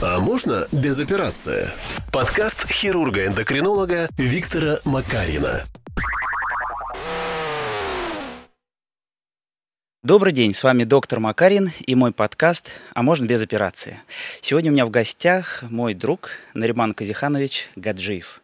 [0.00, 1.66] А можно без операции?
[2.12, 5.64] Подкаст хирурга-эндокринолога Виктора Макарина.
[10.04, 13.98] Добрый день, с вами доктор Макарин и мой подкаст «А можно без операции?».
[14.40, 18.40] Сегодня у меня в гостях мой друг Нариман Казиханович Гаджиев,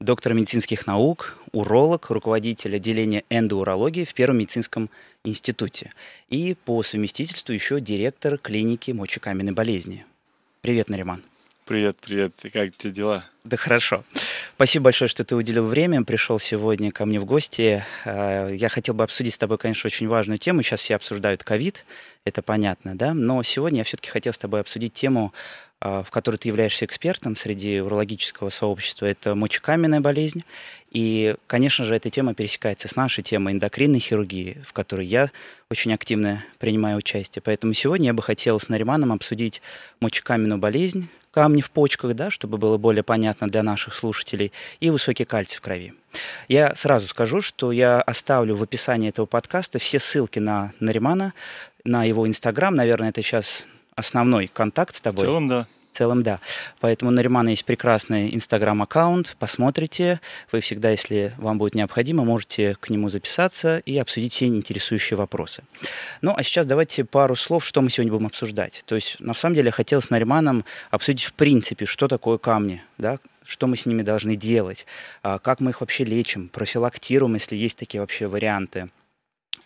[0.00, 4.90] доктор медицинских наук, уролог, руководитель отделения эндоурологии в Первом медицинском
[5.22, 5.92] институте
[6.30, 10.04] и по совместительству еще директор клиники мочекаменной болезни.
[10.66, 11.22] Привет, Нариман.
[11.64, 12.32] Привет, привет.
[12.42, 13.24] И как у тебя дела?
[13.44, 14.02] Да хорошо.
[14.56, 17.84] Спасибо большое, что ты уделил время, пришел сегодня ко мне в гости.
[18.04, 20.62] А, я хотел бы обсудить с тобой, конечно, очень важную тему.
[20.62, 21.84] Сейчас все обсуждают ковид,
[22.24, 23.14] это понятно, да?
[23.14, 25.32] Но сегодня я все-таки хотел с тобой обсудить тему,
[25.80, 29.06] в которой ты являешься экспертом среди урологического сообщества.
[29.06, 30.44] Это мочекаменная болезнь.
[30.90, 35.30] И, конечно же, эта тема пересекается с нашей темой эндокринной хирургии, в которой я
[35.70, 37.42] очень активно принимаю участие.
[37.42, 39.60] Поэтому сегодня я бы хотел с Нариманом обсудить
[40.00, 45.26] мочекаменную болезнь, камни в почках, да, чтобы было более понятно для наших слушателей, и высокий
[45.26, 45.92] кальций в крови.
[46.48, 51.34] Я сразу скажу, что я оставлю в описании этого подкаста все ссылки на Наримана,
[51.84, 52.74] на его Инстаграм.
[52.74, 53.66] Наверное, это сейчас
[53.96, 55.18] основной контакт с тобой.
[55.18, 55.66] В целом, да
[55.96, 56.40] в целом, да.
[56.80, 60.20] Поэтому на Римана есть прекрасный инстаграм-аккаунт, посмотрите.
[60.52, 65.64] Вы всегда, если вам будет необходимо, можете к нему записаться и обсудить все интересующие вопросы.
[66.20, 68.82] Ну, а сейчас давайте пару слов, что мы сегодня будем обсуждать.
[68.84, 72.82] То есть, на самом деле, я хотел с Нариманом обсудить в принципе, что такое камни,
[72.98, 74.84] да, что мы с ними должны делать,
[75.22, 78.90] а как мы их вообще лечим, профилактируем, если есть такие вообще варианты–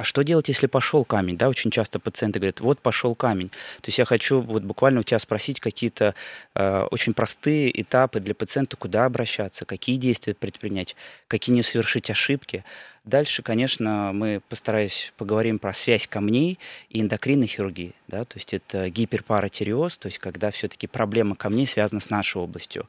[0.01, 1.37] а что делать, если пошел камень?
[1.37, 3.51] Да, очень часто пациенты говорят, вот пошел камень.
[3.51, 6.15] То есть я хочу вот буквально у тебя спросить какие-то
[6.55, 10.97] э, очень простые этапы для пациента, куда обращаться, какие действия предпринять,
[11.29, 12.65] какие не совершить ошибки.
[13.05, 17.93] Дальше, конечно, мы постараюсь поговорим про связь камней и эндокринной хирургии.
[18.09, 18.25] Да?
[18.25, 22.89] То есть это гиперпаратиреоз, то есть когда все-таки проблема камней связана с нашей областью.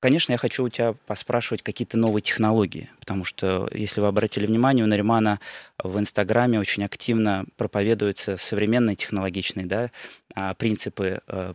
[0.00, 4.82] Конечно, я хочу у тебя поспрашивать какие-то новые технологии, потому что, если вы обратили внимание,
[4.82, 5.40] у Наримана
[5.82, 9.90] в Инстаграме очень активно проповедуются современные технологичные да,
[10.34, 11.52] а, принципы э,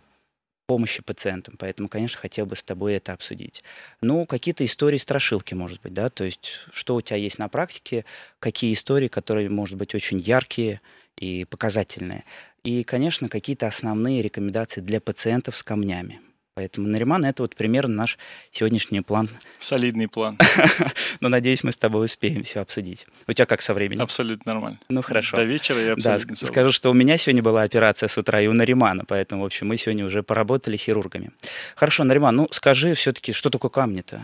[0.67, 1.55] помощи пациентам.
[1.57, 3.63] Поэтому, конечно, хотел бы с тобой это обсудить.
[4.01, 8.05] Ну, какие-то истории страшилки, может быть, да, то есть что у тебя есть на практике,
[8.37, 10.81] какие истории, которые, может быть, очень яркие
[11.17, 12.25] и показательные.
[12.63, 16.19] И, конечно, какие-то основные рекомендации для пациентов с камнями.
[16.55, 18.17] Поэтому Нариман— это вот примерно наш
[18.49, 19.29] сегодняшний план.
[19.59, 20.37] Солидный план.
[21.19, 23.07] Но, надеюсь, мы с тобой успеем все обсудить.
[23.27, 24.01] У тебя как со временем?
[24.01, 24.79] Абсолютно нормально.
[24.87, 25.35] Ну, хорошо.
[25.35, 28.47] До вечера я абсолютно Да, скажу, что у меня сегодня была операция с утра и
[28.47, 31.31] у Наримана, поэтому, в общем, мы сегодня уже поработали хирургами.
[31.75, 34.21] Хорошо, Нариман, ну, скажи все-таки, что такое камни-то?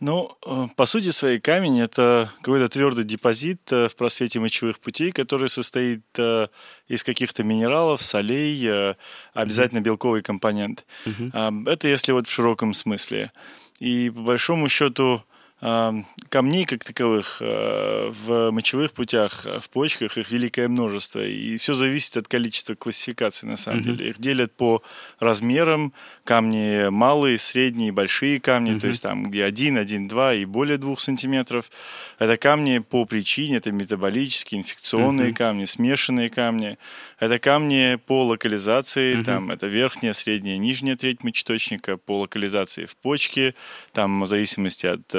[0.00, 5.10] Ну, э, по сути своей, камень– это какой-то твердый депозит э, в просвете мочевых путей,
[5.10, 6.48] который состоит э,
[6.86, 8.94] из каких-то минералов, солей,
[9.32, 10.86] обязательно белковый компонент.
[11.06, 11.70] Mm-hmm.
[11.70, 13.32] Это если вот в широком смысле.
[13.80, 15.22] И по большому счету
[15.60, 21.24] камней как таковых э, в мочевых путях, в почках их великое множество.
[21.24, 23.84] И все зависит от количества классификаций на самом mm-hmm.
[23.84, 24.10] деле.
[24.10, 24.82] Их делят по
[25.18, 25.94] размерам.
[26.24, 28.72] Камни малые, средние, большие камни.
[28.72, 28.80] Mm-hmm.
[28.80, 31.70] То есть там где 1, 1, 2 и более 2 сантиметров.
[32.18, 35.34] Это камни по причине, это метаболические, инфекционные mm-hmm.
[35.34, 36.76] камни, смешанные камни.
[37.18, 39.16] Это камни по локализации.
[39.16, 39.24] Mm-hmm.
[39.24, 43.54] Там это верхняя, средняя, нижняя треть мочеточника по локализации в почке.
[43.92, 45.14] Там в зависимости от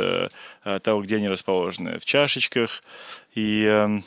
[0.64, 2.84] э, Э, того, где они расположены, в чашечках.
[3.36, 4.04] И эм,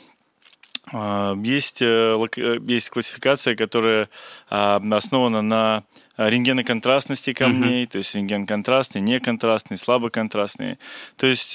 [0.93, 2.27] э, есть, э,
[2.67, 4.09] есть классификация, которая
[4.49, 5.83] основана на
[6.17, 7.91] рентгеноконтрастности камней, uh-huh.
[7.91, 10.77] то есть рентген контрастный, неконтрастный, слабоконтрастный.
[11.17, 11.53] То есть,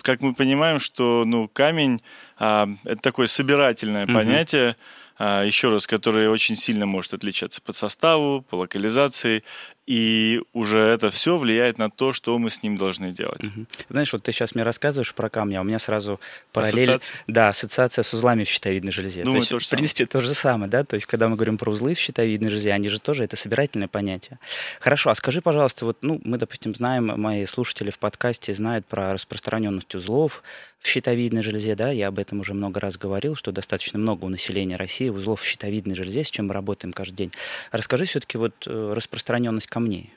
[0.00, 2.02] как мы понимаем, что ну, камень а,
[2.38, 4.14] это такое собирательное uh-huh.
[4.14, 4.76] понятие,
[5.20, 9.42] а, еще раз, которое очень сильно может отличаться по составу, по локализации,
[9.84, 13.42] и уже это все влияет на то, что мы с ним должны делать.
[13.42, 13.66] Угу.
[13.88, 16.20] Знаешь, вот ты сейчас мне рассказываешь про камни, а у меня сразу
[16.52, 16.90] параллель...
[16.90, 17.16] Ассоциация?
[17.26, 19.24] Да, ассоциация с узлами в щитовидной железе.
[19.24, 20.84] Думаю, то есть, то в принципе, то же самое, да?
[20.84, 23.88] То есть, когда мы говорим про узлы в щитовидной железе, они же тоже, это собирательное
[23.88, 24.38] понятие.
[24.78, 29.14] Хорошо, а скажи, пожалуйста, вот, ну, мы, допустим, знаем, мои слушатели в подкасте знают про
[29.14, 30.44] распространенность узлов
[30.80, 34.28] в щитовидной железе, да, я об этом уже много раз говорил, что достаточно много у
[34.28, 37.32] населения России узлов в щитовидной железе, с чем мы работаем каждый день.
[37.72, 40.12] Расскажи все-таки вот э, распространенность камней.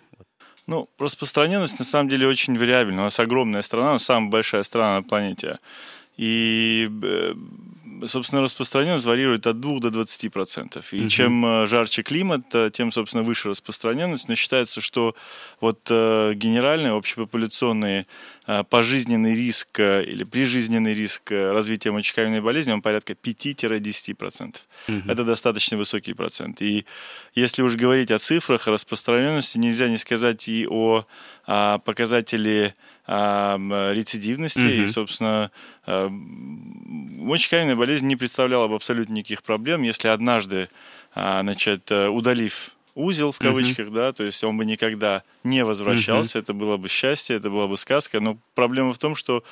[0.68, 3.02] Ну, распространенность на самом деле очень вариабельна.
[3.02, 5.58] У нас огромная страна, самая большая страна на планете.
[6.18, 7.34] И э,
[8.06, 10.84] собственно, распространенность варьирует от 2 до 20%.
[10.92, 11.10] И угу.
[11.10, 12.44] чем э, жарче климат,
[12.74, 14.30] тем, собственно, выше распространенность.
[14.30, 15.16] Но считается, что
[15.60, 18.06] вот генеральный общепопуляционный
[18.70, 24.56] пожизненный риск или прижизненный риск развития мочекаменной болезни, он порядка 5-10%.
[24.88, 25.12] Угу.
[25.12, 26.62] Это достаточно высокий процент.
[26.62, 26.86] И
[27.36, 31.06] если уж говорить о цифрах распространенности, нельзя не сказать и о,
[31.46, 32.74] о показателе
[33.08, 34.60] рецидивности.
[34.60, 34.84] Mm-hmm.
[34.84, 35.52] И, собственно,
[35.86, 40.70] мочекаменная болезнь не представляла бы абсолютно никаких проблем, если однажды,
[41.14, 43.94] а, значит, э, удалив узел в кавычках, mm-hmm.
[43.94, 46.42] да, то есть он бы никогда не возвращался, mm-hmm.
[46.42, 49.44] это было бы счастье, это была бы сказка, но проблема в том, что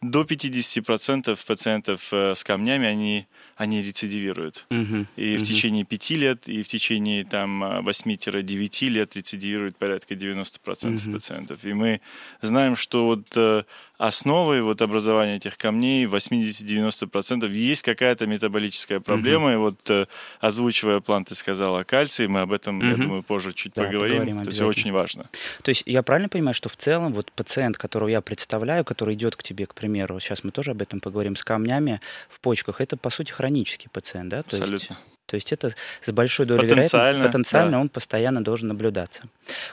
[0.00, 3.26] до 50% пациентов э, с камнями, они,
[3.56, 4.66] они рецидивируют.
[4.70, 5.06] Mm-hmm.
[5.16, 5.38] И mm-hmm.
[5.38, 11.12] в течение 5 лет, и в течение там 8-9 лет рецидивируют порядка 90% mm-hmm.
[11.12, 11.64] пациентов.
[11.64, 12.00] И мы
[12.42, 13.64] знаем, что вот э,
[13.98, 19.50] основой вот образования этих камней 80-90% есть какая-то метаболическая проблема.
[19.50, 19.54] Mm-hmm.
[19.54, 20.06] И вот э,
[20.40, 22.90] озвучивая план, ты сказал о кальции, мы об этом, mm-hmm.
[22.90, 24.18] я думаю, позже чуть да, поговорим.
[24.18, 25.28] поговорим это все очень важно.
[25.62, 29.36] То есть я правильно понимаю, что в целом вот пациент, которого я представляю, который идет
[29.36, 32.96] к тебе, к примеру, сейчас мы тоже об этом поговорим, с камнями в почках, это
[32.96, 34.42] по сути хронический пациент, да?
[34.42, 34.94] То Абсолютно.
[34.94, 37.80] Есть то есть это с большой долей вероятности, потенциально да.
[37.80, 39.24] он постоянно должен наблюдаться.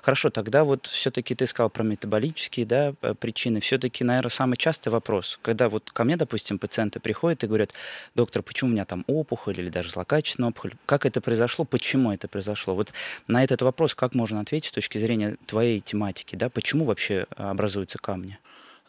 [0.02, 3.62] Хорошо, тогда вот все-таки ты сказал про метаболические да, э, причины.
[3.62, 7.72] Все-таки, наверное, самый частый вопрос, когда вот ко мне, допустим, пациенты приходят и говорят,
[8.16, 12.28] доктор, почему у меня там опухоль или даже злокачественная опухоль, как это произошло, почему это
[12.28, 12.76] произошло?
[12.76, 12.92] Вот
[13.28, 17.98] на этот вопрос как можно ответить с точки зрения твоей тематики, да, почему вообще образуются
[17.98, 18.38] камни?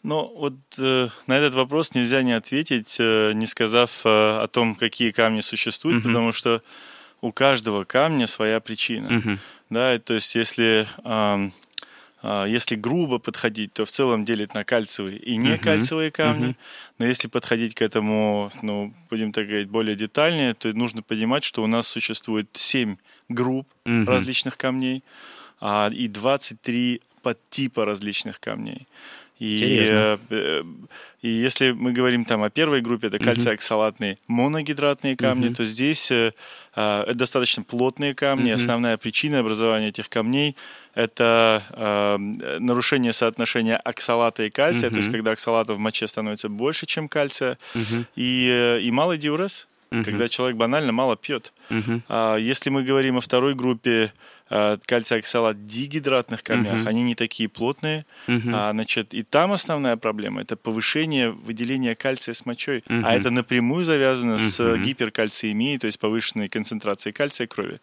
[0.03, 4.75] Ну, вот э, на этот вопрос нельзя не ответить, э, не сказав э, о том,
[4.75, 6.07] какие камни существуют, uh-huh.
[6.07, 6.61] потому что
[7.21, 9.07] у каждого камня своя причина.
[9.07, 9.37] Uh-huh.
[9.69, 11.49] Да, то есть если, э,
[12.47, 16.15] если грубо подходить, то в целом делит на кальциевые и некальциевые uh-huh.
[16.15, 16.49] камни.
[16.49, 16.55] Uh-huh.
[16.99, 21.63] Но если подходить к этому, ну, будем так говорить, более детальнее, то нужно понимать, что
[21.63, 22.97] у нас существует 7
[23.29, 24.05] групп uh-huh.
[24.05, 25.03] различных камней
[25.59, 28.87] а, и 23 подтипа различных камней.
[29.39, 30.63] И, э,
[31.21, 36.33] и если мы говорим там о первой группе, это кальциоксалатные моногидратные камни, то здесь э,
[36.75, 38.51] э, достаточно плотные камни.
[38.51, 40.55] Основная причина образования этих камней
[40.95, 42.17] это э,
[42.59, 47.57] нарушение соотношения оксалата и кальция, то есть когда оксалата в моче становится больше, чем кальция,
[48.15, 51.53] и, э, и малый диурез, когда человек банально мало пьет.
[52.09, 54.11] А если мы говорим о второй группе, Э,
[54.49, 56.87] кальций оксалат дигидратных камнях, uh-huh.
[56.87, 58.05] они не такие плотные.
[58.27, 58.51] Uh-huh.
[58.53, 63.03] А, значит, и там основная проблема это повышение выделения кальция с мочой, uh-huh.
[63.05, 64.77] а это напрямую завязано uh-huh.
[64.77, 67.79] с гиперкальциемией, то есть повышенной концентрацией кальция в крови.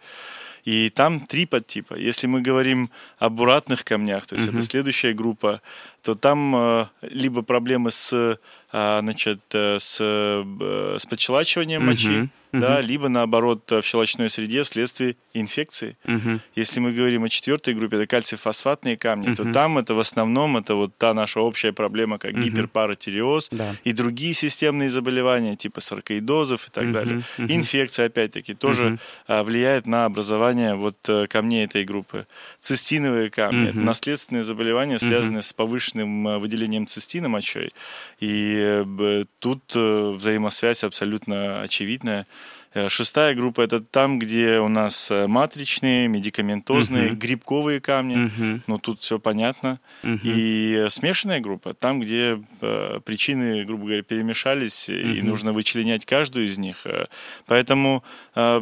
[0.64, 1.94] И там три подтипа.
[1.94, 4.58] Если мы говорим об уратных камнях, то есть uh-huh.
[4.58, 5.60] это следующая группа,
[6.04, 8.36] то там э, либо проблемы с, э,
[8.70, 11.86] значит, э, с, с подщелачиванием uh-huh.
[11.86, 12.28] мочи, uh-huh.
[12.52, 15.96] да, либо наоборот в щелочной среде вследствие инфекции.
[16.04, 16.38] Uh-huh.
[16.54, 19.36] Если мы говорим о четвертой группе, это кальций-фосфатные камни, uh-huh.
[19.36, 22.42] то там это в основном это вот та наша общая проблема, как uh-huh.
[22.42, 23.74] гиперпаратиреоз да.
[23.82, 26.92] и другие системные заболевания типа саркоидозов и так uh-huh.
[26.92, 27.22] далее.
[27.38, 27.46] Uh-huh.
[27.48, 29.44] Инфекция, опять-таки, тоже uh-huh.
[29.44, 30.96] влияет на образование вот
[31.28, 32.26] камней этой группы.
[32.60, 33.70] Цистиновые камни, uh-huh.
[33.70, 35.42] это наследственные заболевания, связанные uh-huh.
[35.42, 37.72] с повышенным э, выделением цистина мочой.
[38.20, 38.84] И
[39.38, 42.26] тут э, взаимосвязь абсолютно очевидная.
[42.74, 47.14] Э, шестая группа это там, где у нас э, матричные, медикаментозные, uh-huh.
[47.14, 48.16] грибковые камни.
[48.16, 48.60] Uh-huh.
[48.66, 49.78] Ну, тут все понятно.
[50.02, 50.20] Uh-huh.
[50.24, 55.18] И смешанная группа, там, где э, причины, грубо говоря, перемешались, uh-huh.
[55.18, 56.84] и нужно вычленять каждую из них.
[56.84, 57.06] Э,
[57.46, 58.02] поэтому,
[58.34, 58.60] э,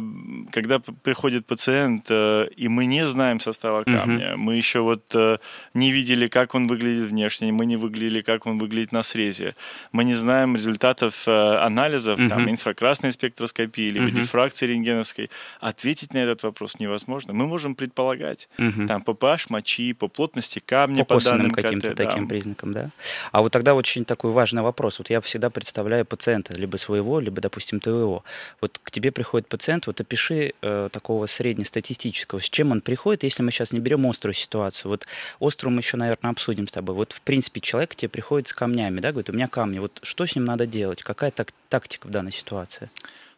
[0.51, 4.37] когда приходит пациент, э, и мы не знаем состава камня, uh-huh.
[4.37, 5.37] мы еще вот э,
[5.73, 9.55] не видели, как он выглядит внешне, мы не выглядели, как он выглядит на срезе,
[9.91, 12.29] мы не знаем результатов э, анализов, uh-huh.
[12.29, 14.21] там, инфракрасной спектроскопии или либо угу.
[14.21, 15.29] дифракции рентгеновской,
[15.59, 17.33] ответить на этот вопрос невозможно.
[17.33, 18.87] Мы можем предполагать, угу.
[18.87, 22.29] там, по pH мочи, по плотности камня, по, по данным каким-то КТ, таким да.
[22.29, 22.89] признакам, да?
[23.31, 24.99] А вот тогда очень такой важный вопрос.
[24.99, 28.23] Вот я всегда представляю пациента, либо своего, либо, допустим, твоего.
[28.61, 33.43] Вот к тебе приходит пациент, вот опиши э, такого среднестатистического, с чем он приходит, если
[33.43, 34.91] мы сейчас не берем острую ситуацию.
[34.91, 35.07] Вот
[35.39, 36.95] острую мы еще, наверное, обсудим с тобой.
[36.95, 39.99] Вот, в принципе, человек к тебе приходит с камнями, да, говорит, у меня камни, вот
[40.03, 41.03] что с ним надо делать?
[41.03, 42.89] Какая так, тактика в данной ситуации?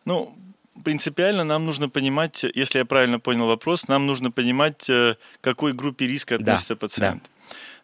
[0.06, 0.36] Ну,
[0.84, 5.74] принципиально нам нужно понимать, если я правильно понял вопрос, нам нужно понимать, э, к какой
[5.74, 7.24] группе риска относится да, пациент.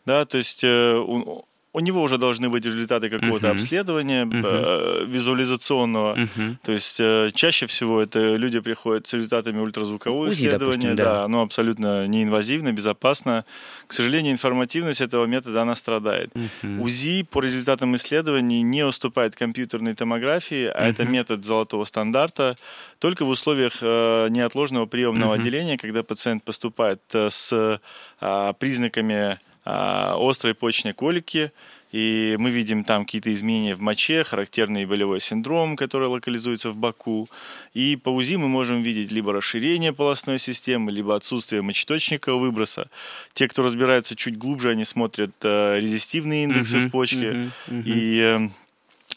[0.05, 0.19] Да.
[0.19, 1.45] да, то есть э, у
[1.79, 3.51] него уже должны быть результаты какого-то uh-huh.
[3.51, 5.05] обследования uh-huh.
[5.05, 6.15] визуализационного.
[6.15, 6.55] Uh-huh.
[6.63, 10.89] То есть э, чаще всего это люди приходят с результатами ультразвукового УЗИ, исследования.
[10.89, 11.03] Допустим, да.
[11.03, 13.45] да, оно абсолютно неинвазивно, безопасно.
[13.87, 16.31] К сожалению, информативность этого метода она страдает.
[16.33, 16.81] Uh-huh.
[16.81, 20.89] УЗИ по результатам исследований не уступает компьютерной томографии, а uh-huh.
[20.89, 22.57] это метод золотого стандарта
[22.99, 25.39] только в условиях э, неотложного приемного uh-huh.
[25.39, 27.79] отделения, когда пациент поступает э, с
[28.19, 31.51] э, признаками а, острой почечной колики,
[31.91, 37.27] и мы видим там какие-то изменения в моче, характерный болевой синдром, который локализуется в боку.
[37.73, 42.89] И по УЗИ мы можем видеть либо расширение полостной системы, либо отсутствие мочеточника выброса.
[43.33, 47.17] Те, кто разбирается чуть глубже, они смотрят э, резистивные индексы uh-huh, в почке.
[47.17, 47.83] Uh-huh, uh-huh.
[47.85, 48.49] И э,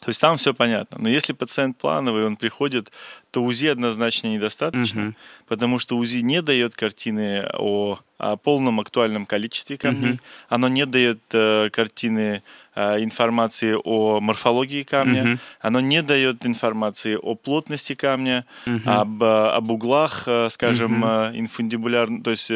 [0.04, 0.98] то есть там все понятно.
[1.00, 2.92] Но если пациент плановый, он приходит,
[3.34, 5.14] то УЗИ однозначно недостаточно, uh-huh.
[5.48, 10.20] потому что УЗИ не дает картины о, о полном актуальном количестве камней, uh-huh.
[10.50, 12.42] оно не дает э, картины
[12.76, 15.38] Э, информации о морфологии камня, угу.
[15.60, 18.80] оно не дает информации о плотности камня, угу.
[18.84, 21.38] об, э, об углах, э, скажем, угу.
[21.38, 22.50] инфундибуляр, то есть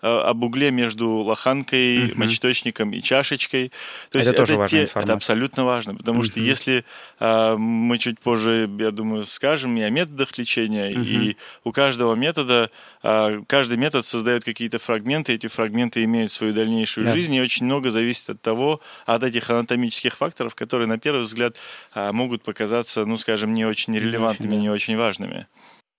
[0.00, 2.18] об угле между лоханкой, угу.
[2.18, 3.70] мочеточником и чашечкой.
[4.10, 6.26] То это есть тоже это, те, это абсолютно важно, потому угу.
[6.26, 6.84] что если
[7.20, 11.02] мы чуть позже, я думаю, скажем и о методах лечения, угу.
[11.02, 12.70] и у каждого метода,
[13.02, 17.12] каждый метод создает какие-то фрагменты, эти фрагменты имеют свою дальнейшую да.
[17.12, 21.56] жизнь, и очень много зависит от того, от этих анатомических факторов, которые на первый взгляд
[21.94, 25.46] а, могут показаться, ну, скажем, не очень релевантными, не очень важными.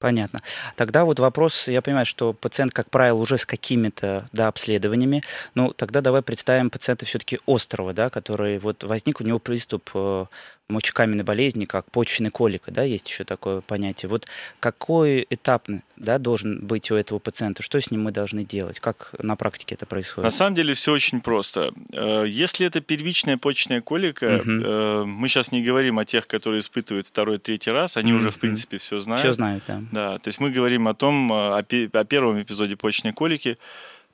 [0.02, 0.40] Понятно.
[0.76, 5.22] Тогда вот вопрос, я понимаю, что пациент, как правило, уже с какими-то да, обследованиями.
[5.54, 10.26] Ну, тогда давай представим пациента все-таки острого, да, который вот возник у него приступ э,
[10.72, 14.10] мочекаменной болезни, как почечный колика, да, есть еще такое понятие.
[14.10, 14.28] Вот
[14.60, 15.68] какой этап
[15.98, 17.62] да, должен быть у этого пациента?
[17.62, 18.80] Что с ним мы должны делать?
[18.80, 20.24] Как на практике это происходит?
[20.24, 21.74] На самом деле все очень просто.
[21.94, 25.06] Э, если это первичная почечная колика, угу.
[25.06, 28.20] мы сейчас не говорим о тех, которые испытывают второй, третий раз, они угу.
[28.20, 29.22] уже, в принципе, все знают.
[29.22, 29.82] Все знают, да.
[29.92, 33.58] Да, то есть мы говорим о том, э, о первом эпизоде почечной колики.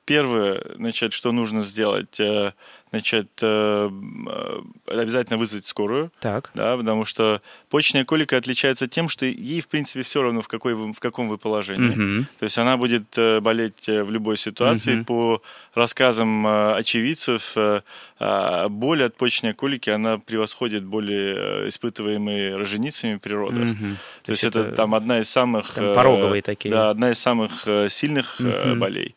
[0.04, 2.18] Первое, значит, что нужно сделать,
[2.90, 6.10] значит, э, э, обязательно вызвать скорую.
[6.20, 6.50] Так.
[6.54, 10.74] Да, потому что почечная колика отличается тем, что ей, в принципе, все равно, в, какой
[10.74, 12.18] в каком вы положении.
[12.18, 12.26] Угу.
[12.38, 14.96] То есть она будет э, болеть в любой ситуации.
[14.96, 15.04] Угу.
[15.04, 15.42] По
[15.74, 17.54] рассказам очевидцев,
[18.68, 23.70] боль от почечной колики, она превосходит боли, испытываемые роженицами при родах.
[23.70, 23.84] Угу.
[24.22, 25.74] То, То есть это, это там одна из самых...
[25.74, 26.70] Там пороговые такие.
[26.70, 28.76] Да, одна из самых сильных угу.
[28.76, 29.14] болей.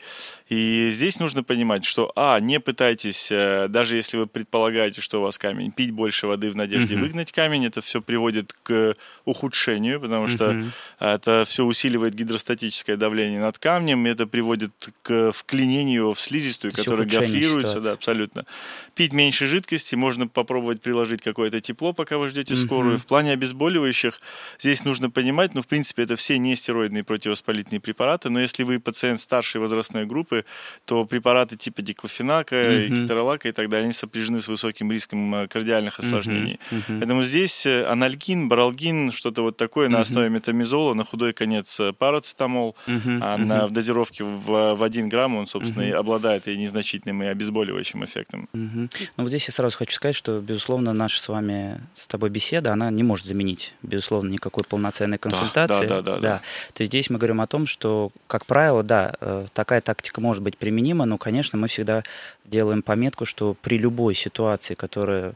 [0.49, 3.31] И здесь нужно понимать, что, а, не пытайтесь
[3.67, 6.99] даже если вы предполагаете, что у вас камень, пить больше воды в надежде uh-huh.
[6.99, 10.65] выгнать камень, это все приводит к ухудшению, потому что uh-huh.
[10.99, 17.07] это все усиливает гидростатическое давление над камнем, и это приводит к вклинению в слизистую, которая
[17.07, 18.45] гофрируется, да, абсолютно.
[18.95, 22.97] Пить меньше жидкости, можно попробовать приложить какое-то тепло, пока вы ждете скорую.
[22.97, 24.19] В плане обезболивающих
[24.59, 28.79] здесь нужно понимать, ну, в принципе, это все не стероидные противовоспалительные препараты, но если вы
[28.79, 30.45] пациент старшей возрастной группы,
[30.85, 33.01] то препараты типа диклофенака, uh-huh.
[33.01, 36.59] кетеролака и так далее, они сопряжены с высоким риском э, кардиальных осложнений.
[36.71, 36.99] Uh-huh, uh-huh.
[36.99, 39.91] Поэтому здесь э, анальгин, баралгин, что-то вот такое uh-huh.
[39.91, 43.45] на основе метамизола, на худой конец э, парацетамол, uh-huh, а uh-huh.
[43.45, 45.89] На, в дозировке в, в 1 грамм он, собственно, uh-huh.
[45.89, 48.49] и обладает и незначительным и обезболивающим эффектом.
[48.53, 48.89] Uh-huh.
[49.17, 52.73] Ну вот здесь я сразу хочу сказать, что, безусловно, наша с вами, с тобой беседа,
[52.73, 55.87] она не может заменить, безусловно, никакой полноценной консультации.
[55.87, 56.41] Да, да, да, да, да.
[56.73, 59.15] То есть здесь мы говорим о том, что, как правило, да,
[59.53, 62.03] такая тактика может быть применима, но, конечно, мы всегда
[62.45, 65.33] делаем пометку, что при любой ситуации, которая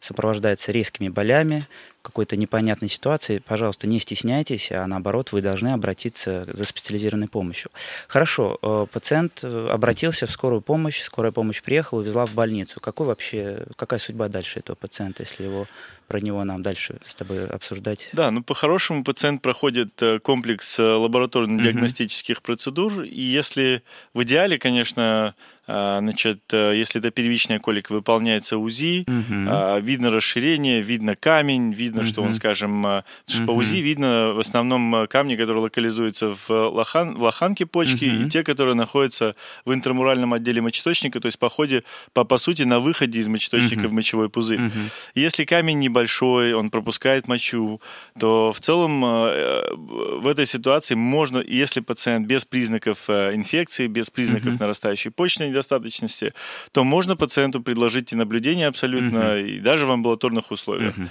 [0.00, 1.66] сопровождается резкими болями,
[2.02, 7.70] какой-то непонятной ситуации, пожалуйста, не стесняйтесь, а наоборот, вы должны обратиться за специализированной помощью.
[8.06, 12.80] Хорошо, э, пациент э, обратился в скорую помощь, скорая помощь приехала, увезла в больницу.
[12.80, 15.66] Какой вообще, какая судьба дальше этого пациента, если его
[16.06, 18.08] про него нам дальше с тобой обсуждать?
[18.12, 22.42] Да, ну по-хорошему пациент проходит э, комплекс лабораторно-диагностических mm-hmm.
[22.42, 23.82] процедур, и если
[24.14, 25.34] в идеале, конечно,
[25.68, 29.84] Значит, если это первичная колика, выполняется УЗИ, угу.
[29.84, 32.06] видно расширение, видно камень, видно mm-hmm.
[32.06, 33.46] что он, скажем, mm-hmm.
[33.46, 38.26] по УЗИ видно в основном э, камни, которые локализуются в, лохан, в лоханке почки, mm-hmm.
[38.26, 39.34] и те, которые находятся
[39.64, 43.82] в интрамуральном отделе мочеточника, то есть по ходе, по, по сути, на выходе из мочеточника
[43.82, 43.88] mm-hmm.
[43.88, 44.60] в мочевой пузырь.
[44.60, 44.90] Mm-hmm.
[45.14, 47.80] Если камень небольшой, он пропускает мочу,
[48.18, 54.54] то в целом э, в этой ситуации можно, если пациент без признаков инфекции, без признаков
[54.54, 54.60] mm-hmm.
[54.60, 56.32] нарастающей почечной недостаточности,
[56.72, 59.48] то можно пациенту предложить и наблюдение абсолютно, mm-hmm.
[59.48, 60.96] и даже в амбулаторных условиях.
[60.96, 61.08] Mm-hmm.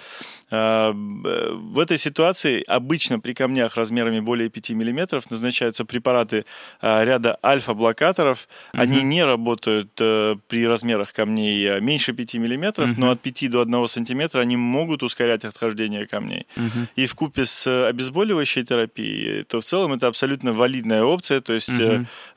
[0.50, 6.46] А, в этой ситуации обычно при камнях размерами более 5 мм назначаются препараты
[6.80, 8.48] а, ряда альфа-блокаторов.
[8.72, 13.88] Они не работают э, при размерах камней меньше 5 мм, но от 5 до 1
[13.88, 16.48] см они могут ускорять отхождение камней.
[16.96, 21.72] И в купе с обезболивающей терапией, то в целом это абсолютно валидная опция, то есть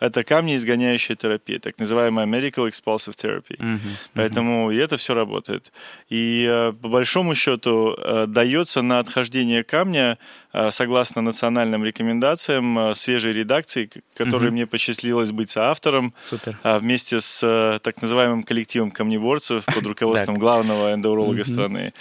[0.00, 3.78] это камни изгоняющая терапия, так называемая medical expulsive therapy.
[4.14, 5.72] Поэтому и это все работает.
[6.08, 10.18] И э, по большому счету Э, дается на отхождение камня
[10.52, 14.52] э, согласно национальным рекомендациям э, свежей редакции, которой угу.
[14.52, 16.58] мне посчастливилось быть соавтором Супер.
[16.62, 21.92] вместе с так называемым коллективом камнеборцев под руководством главного эндоуролога страны.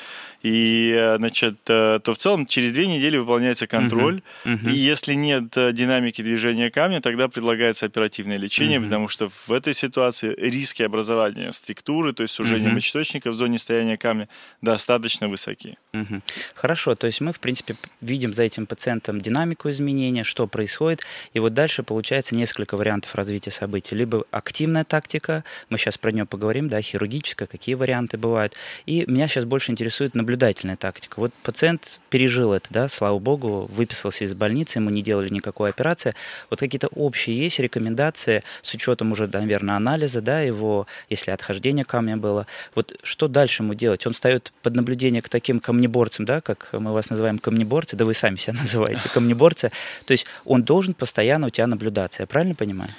[0.41, 4.21] И, значит, то в целом через две недели выполняется контроль.
[4.45, 10.35] И если нет динамики движения камня, тогда предлагается оперативное лечение, потому что в этой ситуации
[10.37, 14.29] риски образования структуры, то есть сужения мочеточника в зоне стояния камня,
[14.61, 15.77] достаточно высоки.
[15.93, 16.21] Угу.
[16.55, 21.01] Хорошо, то есть мы, в принципе, видим за этим пациентом динамику изменения, что происходит,
[21.33, 23.95] и вот дальше получается несколько вариантов развития событий.
[23.95, 28.53] Либо активная тактика, мы сейчас про нее поговорим, да, хирургическая, какие варианты бывают,
[28.85, 31.19] и меня сейчас больше интересует наблюдательная тактика.
[31.19, 36.13] Вот пациент пережил это, да, слава богу, выписался из больницы, ему не делали никакой операции.
[36.51, 42.15] Вот какие-то общие есть рекомендации с учетом уже, наверное, анализа, да, его, если отхождение камня
[42.15, 42.45] было.
[42.75, 44.05] Вот что дальше ему делать?
[44.05, 48.05] Он встает под наблюдение к таким камням камнеборцем, да, как мы вас называем камнеборцы, да
[48.05, 49.71] вы сами себя называете камнеборцы,
[50.05, 52.91] то есть он должен постоянно у тебя наблюдаться, я правильно понимаю?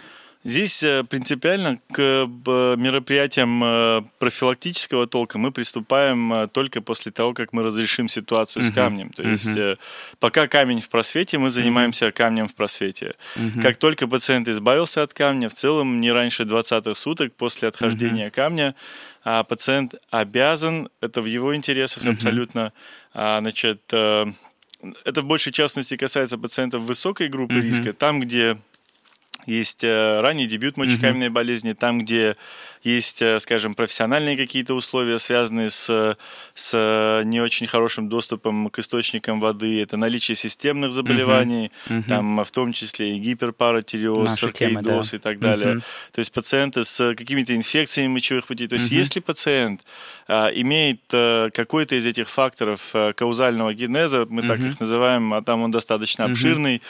[0.42, 2.26] Здесь э, принципиально к
[2.76, 8.70] мероприятиям э, профилактического толка мы приступаем э, только после того, как мы разрешим ситуацию uh-huh.
[8.70, 9.10] с камнем.
[9.10, 9.32] То uh-huh.
[9.32, 9.80] есть
[10.18, 12.12] пока камень в просвете, мы занимаемся uh-huh.
[12.12, 13.16] камнем в просвете.
[13.60, 18.74] Как только пациент избавился от камня, в целом не раньше 20 суток после отхождения камня,
[19.22, 22.72] а пациент обязан, это в его интересах абсолютно,
[23.12, 28.56] а, значит, это в большей частности касается пациентов высокой группы риска, там, где
[29.50, 32.36] есть э, ранний дебют мочекаменной болезни, там, где
[32.82, 36.16] есть, э, скажем, профессиональные какие-то условия, связанные с,
[36.54, 42.08] с не очень хорошим доступом к источникам воды, это наличие системных заболеваний, mm-hmm.
[42.08, 45.16] там в том числе и гиперпаратиреоз, саркоидоз да.
[45.16, 45.74] и так далее.
[45.74, 46.12] Mm-hmm.
[46.12, 48.68] То есть пациенты с какими-то инфекциями мочевых путей.
[48.68, 48.96] То есть mm-hmm.
[48.96, 49.82] если пациент
[50.26, 54.48] а, имеет а, какой-то из этих факторов а, каузального генеза, мы mm-hmm.
[54.48, 56.80] так их называем, а там он достаточно обширный,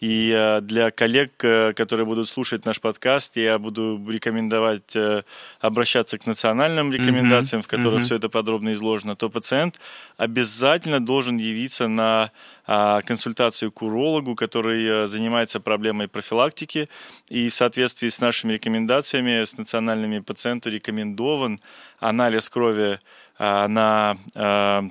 [0.00, 5.22] и э, для коллег, э, которые будут слушать наш подкаст, я буду рекомендовать э,
[5.60, 7.64] обращаться к национальным рекомендациям, mm-hmm.
[7.64, 8.04] в которых mm-hmm.
[8.04, 9.80] все это подробно изложено, то пациент
[10.16, 12.30] обязательно должен явиться на
[12.66, 16.88] а, консультацию к урологу, который занимается проблемой профилактики.
[17.28, 21.60] И в соответствии с нашими рекомендациями, с национальными пациенту рекомендован
[22.00, 22.98] анализ крови
[23.38, 24.84] а, на а,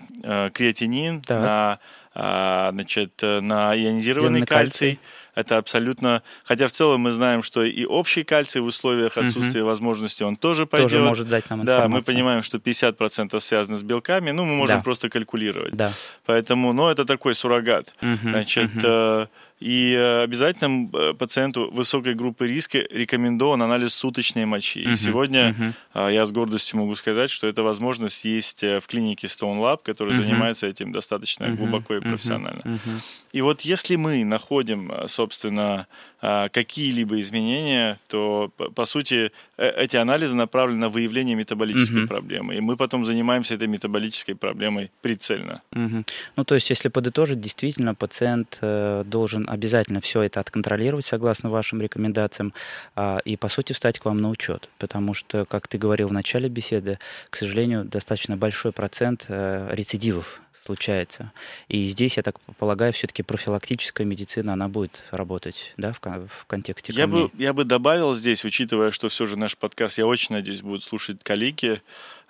[0.49, 1.43] креатинин, так.
[1.43, 1.79] на
[2.17, 4.91] а, значит, э, на ионизированный кальций.
[4.91, 4.99] кальций.
[5.35, 6.23] Это абсолютно...
[6.43, 9.69] Хотя в целом мы знаем, что и общий кальций в условиях отсутствия угу.
[9.69, 10.91] возможности он тоже пойдет.
[10.91, 11.89] Тоже может дать нам информацию.
[11.89, 14.83] Да, мы понимаем, что 50% связано с белками, ну, мы можем да.
[14.83, 15.73] просто калькулировать.
[15.73, 15.91] Да.
[16.25, 17.93] Поэтому, ну, это такой суррогат.
[18.01, 18.29] Угу.
[18.29, 19.27] Значит, угу.
[19.59, 24.81] И э, обязательно э, пациенту высокой группы риска рекомендован анализ суточной мочи.
[24.81, 25.55] Uh-huh, и сегодня
[25.93, 26.13] uh-huh.
[26.13, 30.17] я с гордостью могу сказать, что эта возможность есть в клинике Stone Lab, который uh-huh.
[30.17, 32.61] занимается этим достаточно uh-huh, глубоко и профессионально.
[32.61, 33.03] Uh-huh, uh-huh.
[33.31, 35.87] И вот если мы находим, собственно,
[36.21, 42.07] какие-либо изменения, то, по сути, эти анализы направлены на выявление метаболической uh-huh.
[42.07, 42.55] проблемы.
[42.55, 45.61] И мы потом занимаемся этой метаболической проблемой прицельно.
[45.73, 46.05] Uh-huh.
[46.37, 52.53] Ну, то есть, если подытожить, действительно, пациент должен обязательно все это отконтролировать согласно вашим рекомендациям
[52.95, 54.69] а, и, по сути, встать к вам на учет.
[54.77, 60.41] Потому что, как ты говорил в начале беседы, к сожалению, достаточно большой процент э, рецидивов
[60.65, 61.31] случается.
[61.67, 66.91] И здесь, я так полагаю, все-таки профилактическая медицина, она будет работать, да, в, в контексте
[66.93, 70.61] я бы, я бы добавил здесь, учитывая, что все же наш подкаст, я очень надеюсь,
[70.61, 71.81] будут слушать коллеги,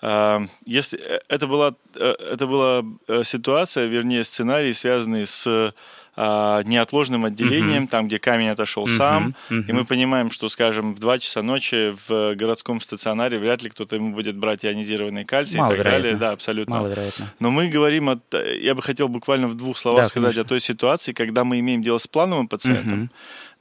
[0.02, 2.84] а, если э, это была, э, это была
[3.24, 5.74] ситуация, вернее, сценарий, связанный с
[6.18, 7.90] а, неотложным отделением, uh-huh.
[7.90, 8.98] там, где камень отошел uh-huh.
[8.98, 9.36] сам.
[9.50, 9.66] Uh-huh.
[9.68, 13.96] И мы понимаем, что, скажем, в 2 часа ночи в городском стационаре вряд ли кто-то
[13.96, 16.16] ему будет брать ионизированный кальций Мало и так далее.
[16.16, 16.78] Да, абсолютно.
[16.78, 17.34] Маловероятно.
[17.40, 18.20] Но мы говорим, о,
[18.62, 20.42] я бы хотел буквально в двух словах да, сказать конечно.
[20.42, 23.04] о той ситуации, когда мы имеем дело с плановым пациентом.
[23.04, 23.10] Uh-huh.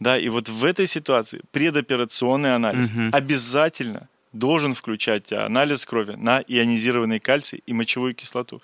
[0.00, 3.10] Да, и вот в этой ситуации предоперационный анализ uh-huh.
[3.10, 8.60] обязательно должен включать анализ крови на ионизированный кальций и мочевую кислоту.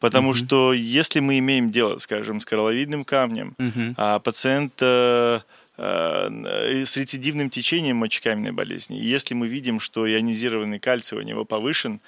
[0.00, 0.46] Потому mm-hmm.
[0.46, 3.94] что если мы имеем дело, скажем, с коралловидным камнем, mm-hmm.
[3.96, 5.40] а пациент э,
[5.78, 12.00] э, с рецидивным течением мочекаменной болезни, если мы видим, что ионизированный кальций у него повышен,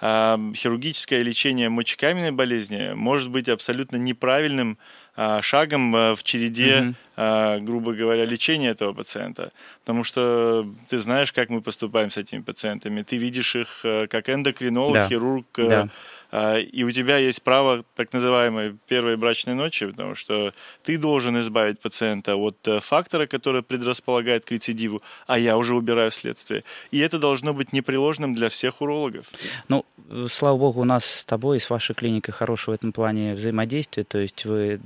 [0.00, 5.07] хирургическое лечение мочекаменной болезни может быть абсолютно неправильным а,
[5.42, 7.60] шагом э, в череде, mm-hmm.
[7.60, 9.50] грубо говоря, лечения этого пациента.
[9.80, 13.02] Потому что ты знаешь, как мы поступаем с этими пациентами.
[13.02, 15.08] Ты видишь их как эндокринолог, да.
[15.08, 15.88] хирург, да.
[16.30, 21.38] А, и у тебя есть право так называемой первой брачной ночи, потому что ты должен
[21.40, 26.64] избавить пациента от фактора, который предрасполагает к рецидиву, а я уже убираю следствие.
[26.90, 29.26] И это должно быть непреложным для всех урологов.
[29.68, 29.84] Ну,
[30.28, 34.04] слава богу, у нас с тобой и с вашей клиникой хорошее в этом плане взаимодействие,
[34.04, 34.80] то есть вы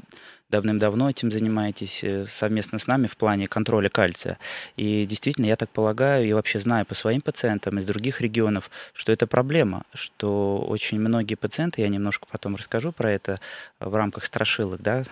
[0.52, 4.38] давным-давно этим занимаетесь э, совместно с нами в плане контроля кальция.
[4.76, 9.10] И действительно, я так полагаю, и вообще знаю по своим пациентам из других регионов, что
[9.10, 13.40] это проблема, что очень многие пациенты, я немножко потом расскажу про это
[13.80, 15.02] в рамках страшилок, да,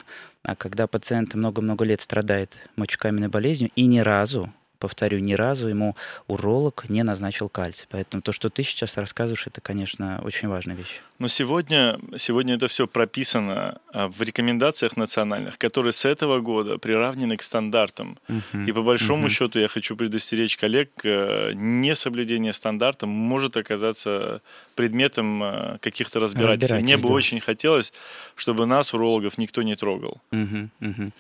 [0.43, 5.95] а когда пациент много-много лет страдает мочекаменной болезнью и ни разу повторю, ни разу ему
[6.27, 7.87] уролог не назначил кальций.
[7.91, 11.01] Поэтому то, что ты сейчас рассказываешь, это, конечно, очень важная вещь.
[11.21, 17.37] Но сегодня, сегодня это все прописано а, в рекомендациях национальных, которые с этого года приравнены
[17.37, 18.19] к стандартам.
[18.29, 18.67] Uh-huh.
[18.67, 19.31] И по большому uh-huh.
[19.31, 24.41] счету я хочу предостеречь коллег, э, несоблюдение стандартов может оказаться
[24.75, 26.75] предметом э, каких-то разбирательств.
[26.75, 27.15] Мне бы да.
[27.15, 27.93] очень хотелось,
[28.35, 30.23] чтобы нас, урологов, никто не трогал.
[30.33, 30.69] Uh-huh.
[30.81, 31.13] Uh-huh.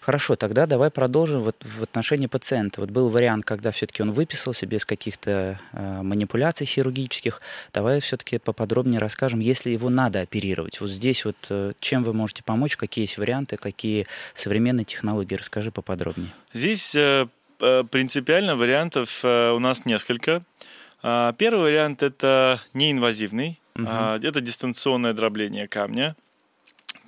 [0.00, 2.80] Хорошо, тогда давай продолжим вот в отношении пациента.
[2.80, 7.40] Вот был вариант, когда все-таки он выписался без каких-то э, манипуляций хирургических.
[7.72, 10.80] Давай все-таки поподробнее расскажем, если его надо оперировать.
[10.80, 15.34] Вот здесь вот э, чем вы можете помочь, какие есть варианты, какие современные технологии.
[15.34, 16.30] Расскажи поподробнее.
[16.52, 17.26] Здесь э,
[17.60, 20.42] э принципиально вариантов э, у нас несколько.
[21.02, 23.60] Э, первый вариант это неинвазивный.
[23.76, 23.86] Угу.
[23.88, 26.16] Э, это дистанционное дробление камня.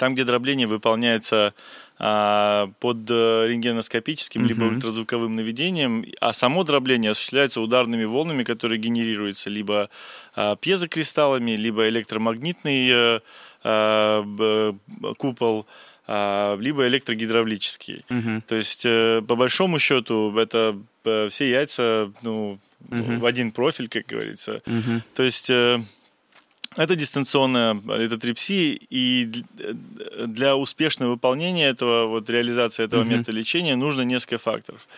[0.03, 1.55] Там, где дробление выполняется
[1.97, 9.49] а, под э, рентгеноскопическим либо ультразвуковым наведением, а само дробление осуществляется ударными волнами, которые генерируются
[9.49, 9.91] либо
[10.35, 13.21] а, пьезокристаллами, либо электромагнитный э,
[13.63, 14.75] а,
[15.19, 15.67] купол,
[16.09, 18.05] либо электрогидравлический.
[18.09, 20.77] uh То есть, э, по большому счету, это
[21.29, 22.59] все яйца ну,
[22.91, 24.63] uh в один профиль, как говорится.
[24.67, 25.49] uh То есть
[26.77, 29.31] это дистанционная литотрипсия, и
[30.27, 33.09] для успешного выполнения этого, вот реализации этого uh-huh.
[33.09, 34.89] метода лечения нужно несколько факторов.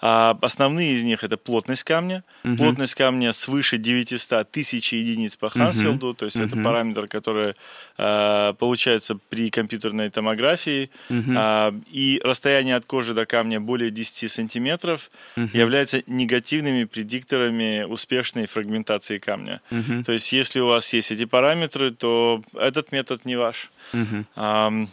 [0.00, 2.24] А основные из них это плотность камня.
[2.44, 2.56] Угу.
[2.56, 6.14] Плотность камня свыше 900 тысяч единиц по Хансфилду, угу.
[6.14, 6.46] то есть угу.
[6.46, 7.54] это параметр, который
[7.98, 10.90] э, получается при компьютерной томографии.
[11.10, 11.32] Угу.
[11.36, 15.48] Э, и расстояние от кожи до камня более 10 сантиметров угу.
[15.52, 19.60] являются негативными предикторами успешной фрагментации камня.
[19.70, 20.04] Угу.
[20.04, 23.70] То есть если у вас есть эти параметры, то этот метод не ваш.
[23.92, 24.24] Угу.
[24.36, 24.86] Э,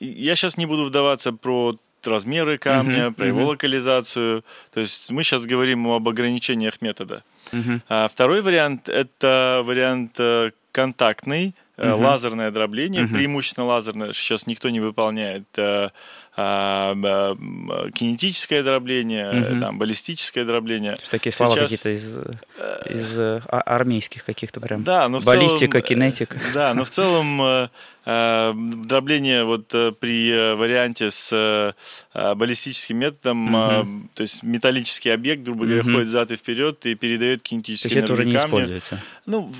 [0.00, 3.46] я сейчас не буду вдаваться про размеры камня, uh-huh, про его uh-huh.
[3.46, 4.44] локализацию.
[4.72, 7.22] То есть мы сейчас говорим об ограничениях метода.
[7.52, 7.80] Uh-huh.
[7.88, 11.94] А второй вариант это вариант э, контактный, uh-huh.
[11.94, 13.12] лазерное дробление, uh-huh.
[13.12, 15.90] преимущественно лазерное, сейчас никто не выполняет а,
[16.36, 17.36] а,
[17.92, 19.60] кинетическое дробление, uh-huh.
[19.60, 20.96] там, баллистическое дробление.
[21.10, 21.72] Такие слова сейчас...
[21.72, 22.16] какие-то из,
[22.88, 24.84] из а, армейских каких-то прям.
[24.84, 26.36] Да, но в Баллистика, целом, кинетик.
[26.54, 27.68] Да, но в целом
[28.04, 29.68] дробление вот
[30.00, 31.74] при варианте с
[32.14, 34.08] баллистическим методом, uh-huh.
[34.14, 35.92] то есть металлический объект, грубо говоря, uh-huh.
[35.92, 39.00] ходит взад и вперед и передает кинетические энергию То есть это уже не используется?
[39.26, 39.52] Ну,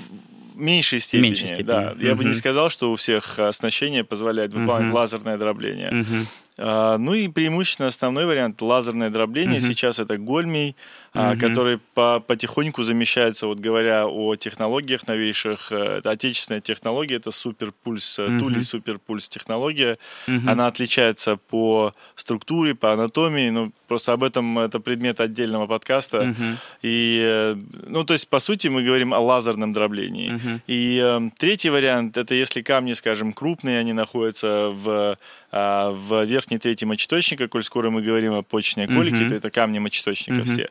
[0.55, 1.67] меньшей степени, меньшей степени.
[1.67, 1.95] да.
[1.99, 5.89] Я бы не сказал, что у всех оснащение позволяет выполнять лазерное дробление.
[5.91, 9.59] А, ну и преимущественно основной вариант лазерное дробление.
[9.59, 9.67] Угу.
[9.67, 10.75] Сейчас это Гольмий,
[11.13, 11.39] угу.
[11.39, 15.71] который по потихоньку замещается, вот говоря о технологиях новейших.
[15.71, 18.39] Э, это отечественная технология, это суперпульс, угу.
[18.39, 19.97] Тули суперпульс технология.
[20.27, 20.49] Угу.
[20.49, 23.49] Она отличается по структуре, по анатомии.
[23.49, 26.21] Ну, просто об этом это предмет отдельного подкаста.
[26.21, 26.43] Угу.
[26.83, 27.55] И, э,
[27.87, 30.33] ну, то есть, по сути, мы говорим о лазерном дроблении.
[30.35, 30.61] Угу.
[30.67, 35.17] И э, третий вариант, это если камни, скажем, крупные, они находятся в,
[35.51, 39.29] э, в верхней трети мочеточника, коль скоро мы говорим о почечной колике, угу.
[39.29, 40.49] то это камни мочеточника угу.
[40.49, 40.69] все.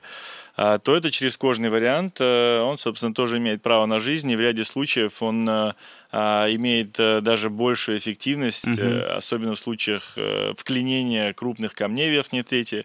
[0.56, 2.16] А, то это через кожный вариант.
[2.20, 5.72] Э, он, собственно, тоже имеет право на жизнь, и в ряде случаев он э,
[6.12, 8.82] а, имеет э, даже большую эффективность, угу.
[9.16, 10.16] особенно в случаях
[10.56, 12.84] вклинения крупных камней верхней трети.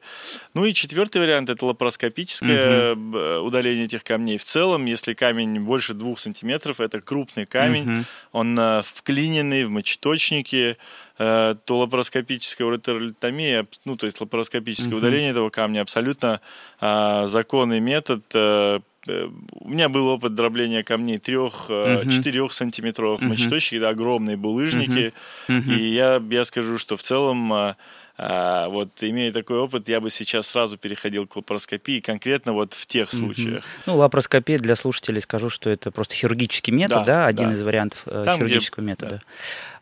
[0.53, 3.45] Ну и четвертый вариант– это лапароскопическое угу.
[3.45, 4.37] удаление этих камней.
[4.37, 8.05] В целом, если камень больше двух сантиметров, это крупный камень, угу.
[8.31, 10.77] он вклиненный в мочеточники,
[11.17, 14.97] то лапароскопическая уретеролитомия, ну, то есть лапароскопическое угу.
[14.97, 16.41] удаление этого камня абсолютно
[16.81, 17.25] а,
[17.55, 18.23] законный метод.
[18.35, 22.09] А, у меня был опыт дробления камней трех, uh-huh.
[22.09, 23.27] 4 сантиметровых uh-huh.
[23.27, 25.13] мочеточки, да, огромные булыжники.
[25.47, 25.63] Uh-huh.
[25.63, 25.75] Uh-huh.
[25.75, 27.75] И я, я скажу, что в целом
[28.17, 32.85] А, вот, имея такой опыт, я бы сейчас сразу переходил к лапароскопии, конкретно вот в
[32.87, 33.63] тех случаях.
[33.65, 33.83] Mm-hmm.
[33.87, 37.55] Ну, лапароскопия для слушателей скажу, что это просто хирургический метод, да, да один да.
[37.55, 38.91] из вариантов э, Там, хирургического где...
[38.91, 39.15] метода.
[39.15, 39.21] Да.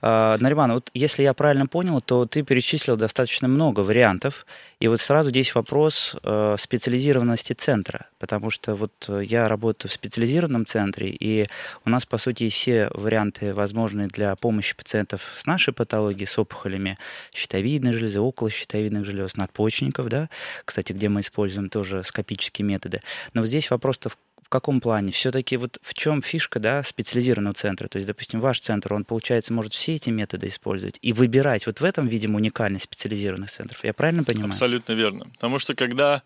[0.05, 4.45] А, Нариман, вот если я правильно понял, то ты перечислил достаточно много вариантов,
[4.81, 9.93] и вот сразу здесь вопрос э, специализированности центра, потому что вот э, я работаю в
[9.93, 11.47] специализированном центре, и
[11.85, 16.97] у нас, по сути, все варианты возможные для помощи пациентов с нашей патологией, с опухолями
[17.33, 20.29] щитовидной железы, около щитовидных желез, надпочечников, да,
[20.65, 22.99] кстати, где мы используем тоже скопические методы.
[23.33, 24.17] Но вот здесь вопрос-то в
[24.53, 25.11] каком плане?
[25.11, 27.87] Все-таки вот в чем фишка да, специализированного центра?
[27.87, 31.65] То есть, допустим, ваш центр, он, получается, может все эти методы использовать и выбирать.
[31.65, 33.83] Вот в этом, видимо, уникальность специализированных центров.
[33.83, 34.49] Я правильно понимаю?
[34.49, 35.25] Абсолютно верно.
[35.33, 36.21] Потому что когда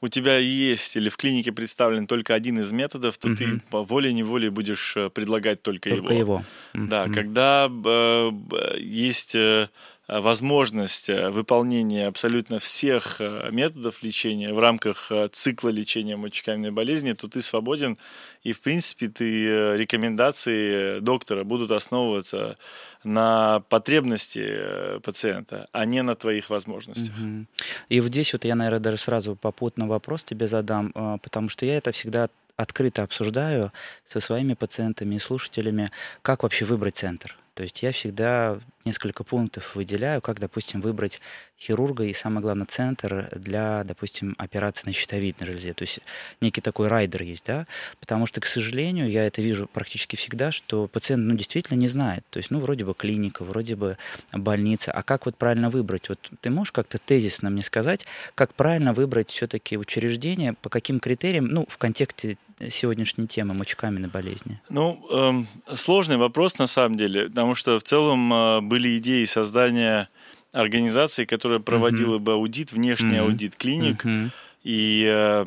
[0.00, 3.36] у тебя есть или в клинике представлен только один из методов, то угу.
[3.36, 6.20] ты по воле-неволе будешь э, предлагать только, только его.
[6.20, 6.44] его.
[6.74, 7.14] Да, угу.
[7.14, 8.30] когда э,
[8.78, 9.68] есть э,
[10.08, 17.12] возможность э, выполнения абсолютно всех э, методов лечения в рамках э, цикла лечения мочекаменной болезни,
[17.12, 17.98] то ты свободен,
[18.44, 22.56] и, в принципе, ты, рекомендации доктора будут основываться
[23.02, 27.14] на потребности пациента, а не на твоих возможностях.
[27.16, 27.46] Угу.
[27.88, 30.92] И вот здесь вот я, наверное, даже сразу попутно вопрос тебе задам,
[31.22, 33.72] потому что я это всегда открыто обсуждаю
[34.04, 35.90] со своими пациентами и слушателями,
[36.22, 37.36] как вообще выбрать центр.
[37.54, 41.20] То есть я всегда несколько пунктов выделяю, как, допустим, выбрать
[41.58, 45.74] хирурга и, самое главное, центр для, допустим, операции на щитовидной железе.
[45.74, 46.00] То есть
[46.40, 47.66] некий такой райдер есть, да,
[48.00, 52.24] потому что, к сожалению, я это вижу практически всегда, что пациент, ну, действительно не знает.
[52.30, 53.98] То есть, ну, вроде бы клиника, вроде бы
[54.32, 56.08] больница, а как вот правильно выбрать?
[56.08, 61.46] Вот ты можешь как-то тезисно мне сказать, как правильно выбрать все-таки учреждение, по каким критериям,
[61.46, 62.38] ну, в контексте
[62.70, 64.60] сегодняшней темы мочекаменной болезни?
[64.68, 70.10] Ну, эм, сложный вопрос на самом деле, потому что в целом э, были идеи создания
[70.52, 72.18] организации, которая проводила mm-hmm.
[72.18, 73.26] бы аудит, внешний mm-hmm.
[73.26, 74.04] аудит клиник.
[74.04, 74.30] Mm-hmm
[74.66, 75.44] и э,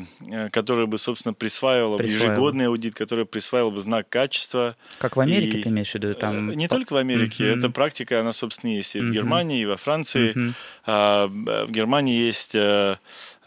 [0.50, 2.32] которая бы, собственно, присваивала, присваивала.
[2.32, 4.78] ежегодный аудит, который присваивал бы знак качества.
[4.98, 5.64] Как в Америке и...
[5.64, 6.14] ты имеешь в виду?
[6.14, 6.50] Там...
[6.50, 7.58] Э, не только в Америке, mm-hmm.
[7.58, 9.12] эта практика, она, собственно, есть и в mm-hmm.
[9.12, 10.32] Германии, и во Франции.
[10.34, 10.54] Mm-hmm.
[10.86, 12.96] А, в Германии есть э,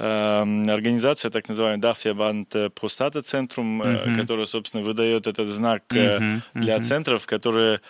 [0.05, 4.16] Эм, организация, так называемая Дафьябанд Простата Центрум, uh-huh.
[4.16, 6.40] которая, собственно, выдает этот знак uh-huh.
[6.55, 6.83] для uh-huh.
[6.83, 7.81] центров, которые э,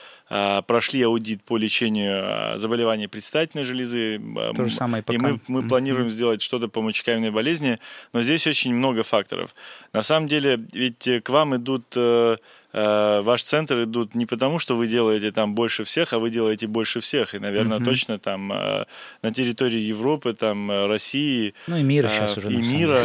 [0.66, 4.21] прошли аудит по лечению заболеваний предстательной железы.
[4.55, 5.68] То же самое и, и мы, мы uh-huh.
[5.68, 7.79] планируем сделать что-то по мочекаменной болезни,
[8.12, 9.55] но здесь очень много факторов.
[9.92, 12.37] На самом деле, ведь к вам идут Э,
[12.72, 17.00] ваш центр идут не потому, что вы делаете там больше всех, а вы делаете больше
[17.00, 17.35] всех.
[17.35, 17.85] И, наверное, mm-hmm.
[17.85, 18.87] точно там э,
[19.22, 21.54] на территории Европы, там э, России.
[21.66, 22.50] Ну и мира сейчас уже.
[22.50, 23.00] И мира,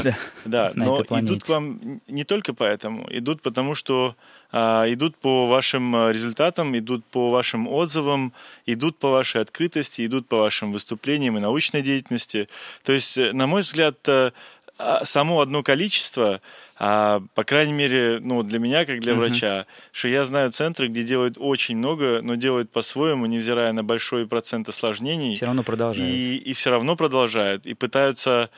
[0.45, 0.71] да.
[0.75, 4.15] но идут к вам не только поэтому, идут потому, что
[4.51, 8.31] идут по вашим результатам, идут по вашим отзывам,
[8.65, 12.47] идут по вашей открытости, идут по вашим выступлениям и научной деятельности.
[12.85, 13.97] То есть, на мой взгляд,
[15.03, 16.39] само одно количество
[16.79, 19.17] а, по крайней мере, ну, для меня, как для uh-huh.
[19.17, 24.27] врача, что я знаю центры, где делают очень много, но делают по-своему, невзирая на большой
[24.27, 25.35] процент осложнений.
[25.35, 26.13] Все равно продолжают.
[26.13, 27.65] И, и все равно продолжают.
[27.65, 28.51] И пытаются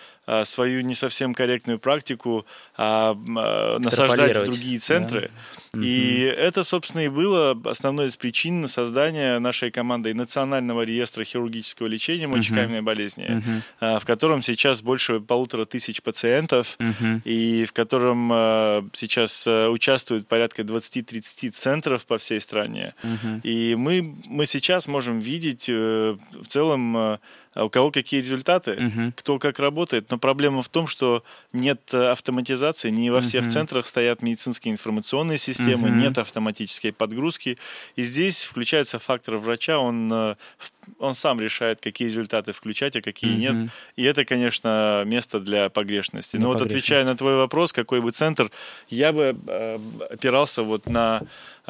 [0.45, 2.45] свою не совсем корректную практику
[2.77, 5.31] а, а, насаждать в другие центры.
[5.73, 5.79] Да.
[5.81, 6.31] И uh-huh.
[6.31, 12.79] это, собственно, и было основной из причин создания нашей команды Национального реестра хирургического лечения мочекаменной
[12.79, 12.83] uh-huh.
[12.83, 13.43] болезни.
[13.79, 17.21] А, в котором сейчас больше полутора тысяч пациентов, uh-huh.
[17.23, 22.93] и в котором сейчас участвует порядка 20-30 центров по всей стране.
[23.03, 23.41] Угу.
[23.43, 27.19] И мы, мы сейчас можем видеть э, в целом а
[27.55, 29.13] у кого какие результаты, угу.
[29.15, 30.09] кто как работает.
[30.12, 33.51] Но проблема в том, что нет э, автоматизации, не во всех угу.
[33.51, 35.97] центрах стоят медицинские информационные системы, угу.
[35.97, 37.57] нет автоматической подгрузки.
[37.95, 40.35] И здесь включается фактор врача, он, э,
[40.97, 43.39] он сам решает, какие результаты включать, а какие угу.
[43.39, 43.69] нет.
[43.95, 46.38] И это, конечно, место для погрешности.
[46.38, 48.52] Для Но вот отвечая на твой вопрос, какой бы центр,
[48.89, 51.21] я бы э, опирался вот на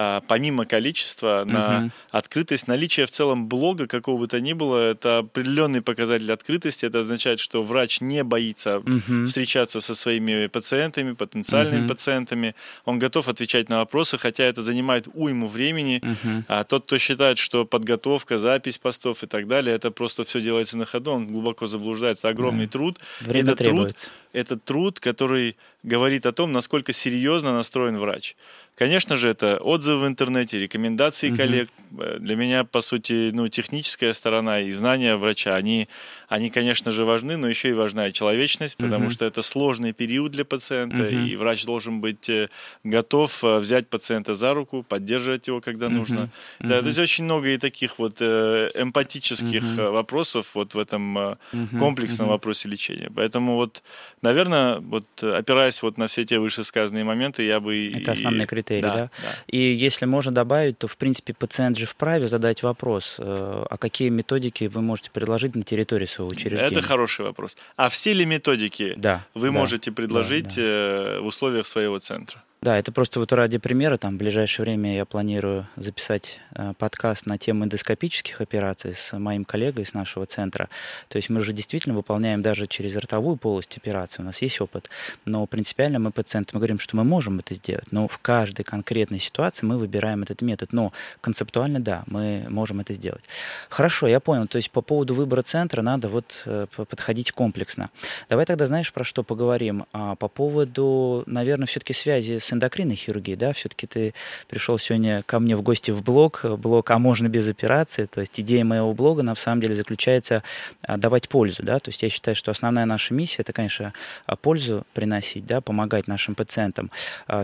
[0.02, 1.92] а, помимо количества, на uh-huh.
[2.12, 6.86] открытость, наличие в целом блога какого бы то ни было, это определенный показатель открытости.
[6.86, 9.26] Это означает, что врач не боится uh-huh.
[9.26, 11.90] встречаться со своими пациентами, потенциальными uh-huh.
[11.90, 12.56] пациентами.
[12.86, 16.02] Он готов отвечать на вопросы, хотя это занимает уйму времени.
[16.02, 16.44] Uh-huh.
[16.48, 20.78] А тот, кто считает, что подготовка, запись постов и так далее, это просто все делается
[20.78, 22.30] на ходу, он глубоко заблуждается.
[22.30, 22.69] Огромный uh-huh.
[22.69, 23.00] труд.
[23.22, 28.36] Время это труд, это труд, который говорит о том, насколько серьезно настроен врач.
[28.80, 31.70] Конечно же, это отзывы в интернете, рекомендации коллег.
[31.92, 35.89] Для меня, по сути, ну, техническая сторона и знания врача, они,
[36.30, 39.12] они, конечно же, важны, но еще и важна и человечность, потому угу.
[39.12, 41.10] что это сложный период для пациента, угу.
[41.10, 42.48] и врач должен быть э,
[42.86, 45.96] готов э, взять пациента за руку, поддерживать его, когда угу.
[45.96, 46.22] нужно.
[46.62, 46.70] Угу.
[46.70, 49.92] Да, то есть очень много и таких вот эмпатических угу.
[49.92, 51.38] вопросов вот в этом угу.
[51.78, 52.36] комплексном угу.
[52.36, 53.12] вопросе лечения.
[53.13, 53.84] Поэтому вот,
[54.22, 57.92] наверное, вот опираясь вот на все те вышесказанные моменты, я бы...
[57.94, 58.98] Это основные критерии, да, да?
[58.98, 59.10] да?
[59.48, 64.66] И если можно добавить, то, в принципе, пациент же вправе задать вопрос, а какие методики
[64.66, 66.72] вы можете предложить на территории своего учреждения?
[66.72, 67.58] Это хороший вопрос.
[67.76, 71.22] А все ли методики да, вы да, можете предложить да, да.
[71.22, 72.44] в условиях своего центра?
[72.62, 77.26] Да, это просто вот ради примера, там в ближайшее время я планирую записать э, подкаст
[77.26, 80.67] на тему эндоскопических операций с моим коллегой из нашего центра.
[81.08, 84.89] То есть мы уже действительно выполняем даже через ротовую полость операции, у нас есть опыт,
[85.24, 89.65] но принципиально мы пациентам говорим, что мы можем это сделать, но в каждой конкретной ситуации
[89.65, 90.91] мы выбираем этот метод, но
[91.22, 93.24] концептуально, да, мы можем это сделать.
[93.69, 97.89] Хорошо, я понял, то есть по поводу выбора центра надо вот э, подходить комплексно.
[98.28, 99.86] Давай тогда, знаешь, про что поговорим?
[99.93, 104.14] А, по поводу, наверное, все-таки связи с с эндокринной хирургией, да, все-таки ты
[104.48, 108.40] пришел сегодня ко мне в гости в блог, блог «А можно без операции», то есть
[108.40, 110.44] идея моего блога, на самом деле, заключается
[110.82, 113.94] а, давать пользу, да, то есть я считаю, что основная наша миссия– это, конечно,
[114.26, 116.92] а, пользу приносить, да, помогать нашим пациентам.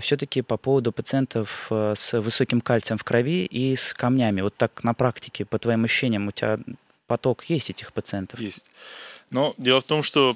[0.02, 4.94] Все-таки по поводу пациентов с высоким кальцием в крови и с камнями, вот так на
[4.94, 6.60] практике, по твоим ощущениям, у тебя
[7.08, 8.40] поток есть этих пациентов?
[8.40, 8.70] Есть.
[9.30, 10.36] Но дело в том, что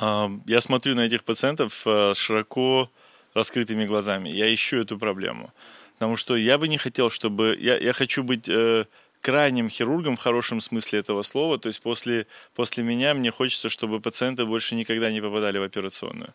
[0.00, 2.90] я смотрю на этих пациентов широко
[3.34, 4.30] раскрытыми глазами.
[4.30, 5.52] Я ищу эту проблему.
[5.94, 7.56] Потому что я бы не хотел, чтобы...
[7.60, 8.86] Я, я хочу быть э,
[9.20, 11.58] крайним хирургом в хорошем смысле этого слова.
[11.58, 16.34] То есть после, после меня мне хочется, чтобы пациенты больше никогда не попадали в операционную.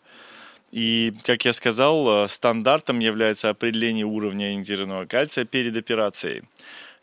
[0.72, 6.44] И, как я сказал, э, стандартом является определение уровня индированного кальция перед операцией.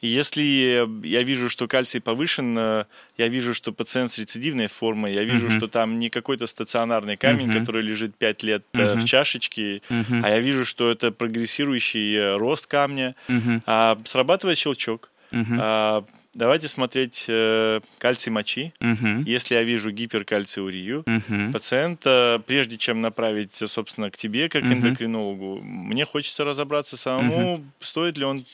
[0.00, 2.84] Если я вижу, что кальций повышен, э,
[3.16, 5.56] я вижу, что пациент с рецидивной формой, я вижу, uh-huh.
[5.56, 7.60] что там не какой-то стационарный камень, uh-huh.
[7.60, 8.96] который лежит 5 лет uh-huh.
[8.96, 10.20] в чашечке, uh-huh.
[10.22, 13.62] а я вижу, что это прогрессирующий э, рост камня, uh-huh.
[13.66, 15.10] а, срабатывает щелчок.
[15.32, 15.58] Uh-huh.
[15.58, 16.04] А,
[16.36, 18.72] давайте смотреть э, кальций мочи.
[18.80, 19.24] Uh-huh.
[19.24, 21.52] Если я вижу гиперкальциурию, uh-huh.
[21.52, 24.74] пациента, прежде чем направить, собственно, к тебе, как uh-huh.
[24.74, 27.64] эндокринологу, мне хочется разобраться самому, uh-huh.
[27.80, 28.44] стоит ли он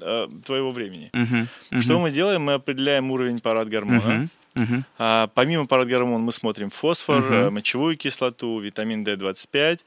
[0.00, 1.10] э, твоего времени.
[1.12, 1.80] Uh-huh.
[1.80, 2.42] Что мы делаем?
[2.42, 4.28] Мы определяем уровень парад-гормона.
[4.54, 4.62] Uh-huh.
[4.62, 4.82] Uh-huh.
[4.98, 7.50] А, помимо парад-гормона мы смотрим фосфор, uh-huh.
[7.50, 9.80] мочевую кислоту, витамин D25.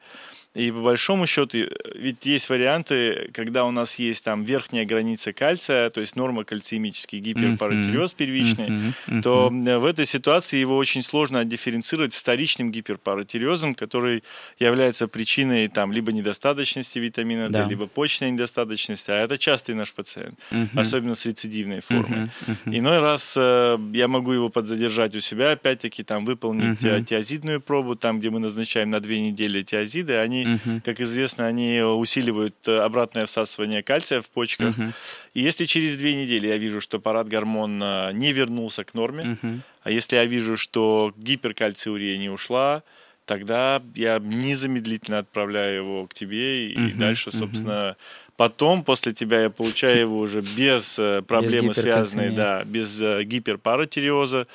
[0.55, 5.31] И по большому счету, э, ведь есть варианты, когда у нас есть там верхняя граница
[5.31, 9.21] кальция, то есть норма кальциемический гиперпаратиреоз первичный, uh-huh, uh-huh.
[9.21, 14.23] то в этой ситуации его очень сложно отдифференцировать с вторичным гиперпаратиреозом, который
[14.57, 17.65] является причиной там либо недостаточности витамина D, да.
[17.65, 20.69] либо почечной недостаточности, а это частый наш пациент, uh-huh.
[20.73, 22.21] особенно с рецидивной формой.
[22.21, 22.77] Uh-huh, uh-huh.
[22.77, 27.03] Иной раз э, я могу его подзадержать у себя, опять-таки там выполнить uh-huh.
[27.03, 30.81] тиазидную пробу, там, где мы назначаем на две недели тиазиды, они угу.
[30.83, 34.77] как известно, они усиливают э, обратное всасывание кальция в почках.
[34.77, 34.87] Угу.
[35.33, 39.37] И если через две недели я вижу, что парад гормон э, не вернулся к норме,
[39.41, 39.59] угу.
[39.83, 42.83] а если я вижу, что гиперкальциурия не ушла,
[43.25, 47.95] тогда я незамедлительно отправляю его к тебе, и uh дальше, собственно, uh
[48.37, 54.47] потом, после тебя, я получаю его уже без э, проблемы, без связанной, да, без гиперпаратиреоза,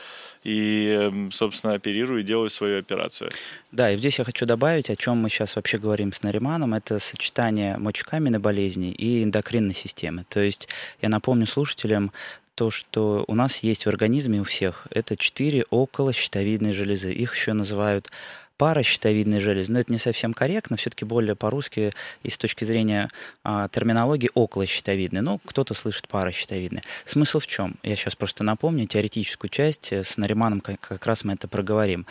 [0.45, 3.31] и, эм, собственно, оперирую и делаю свою операцию.
[3.73, 6.99] Да, и здесь я хочу добавить, о чем мы сейчас вообще говорим с Нариманом, это
[6.99, 10.25] сочетание мочекаменной болезни и эндокринной системы.
[10.29, 10.69] То есть
[11.01, 12.13] я напомню слушателям,
[12.55, 17.13] то, что у нас есть в организме у всех, это четыре околощитовидные железы.
[17.13, 18.11] Их еще называют
[18.57, 23.11] паращитовидной железы, но это не совсем корректно, все-таки более по-русски и с точки зрения
[23.43, 26.83] а, терминологии околощитовидной, но кто-то слышит паращитовидной.
[27.05, 27.77] Смысл в чем?
[27.83, 32.07] Я сейчас просто напомню теоретическую часть, э, с Нариманом как, как раз мы это проговорим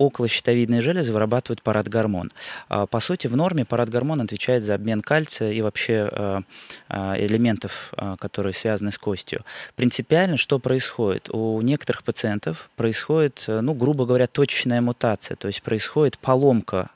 [0.00, 2.30] околощитовидные железы вырабатывают парадгормон.
[2.68, 6.42] А, по сути, в норме парадгормон отвечает за обмен кальция и вообще а,
[6.88, 9.44] а, элементов, которые связаны с костью.
[9.76, 11.28] Принципиально что происходит?
[11.30, 16.90] У некоторых пациентов происходит, ну, грубо говоря, точечная мутация, то есть происходит поломка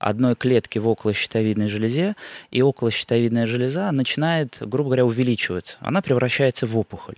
[0.00, 2.16] одной клетки в околощитовидной железе,
[2.50, 5.76] и околощитовидная железа начинает, грубо говоря, увеличиваться.
[5.80, 7.16] Она превращается в опухоль.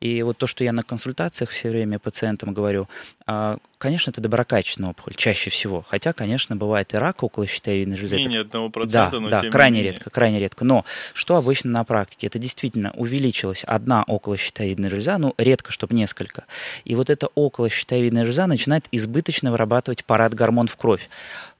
[0.00, 2.88] И вот то, что я на консультациях все время пациентам говорю,
[3.26, 5.82] а, конечно, это доброкачественная опухоль, чаще всего.
[5.88, 8.16] Хотя, конечно, бывает и рак околощитовидной железы.
[8.16, 9.92] Менее одного процента, да, но да, тем крайне менее.
[9.92, 10.64] редко, крайне редко.
[10.66, 12.26] Но что обычно на практике?
[12.26, 16.44] Это действительно увеличилась одна околощитовидная железа, ну, редко, чтобы несколько.
[16.84, 21.08] И вот эта околощитовидная железа начинает избыточно вырабатывать парад гормон в кровь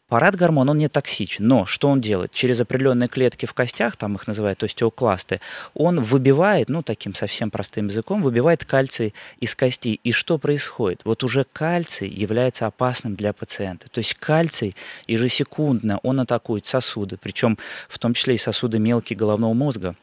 [0.09, 2.31] Парад-гормон, он не токсичен, но что он делает?
[2.31, 5.41] Через определенные клетки в костях, там их называют остеокласты,
[5.73, 9.99] он выбивает, ну, таким совсем простым языком, выбивает кальций из кости.
[10.05, 11.01] И что происходит?
[11.05, 13.89] Вот уже кальций является опасным для пациента.
[13.89, 17.57] То есть кальций ежесекундно, он атакует сосуды, причем
[17.89, 19.97] в том числе и сосуды мелкие головного мозга,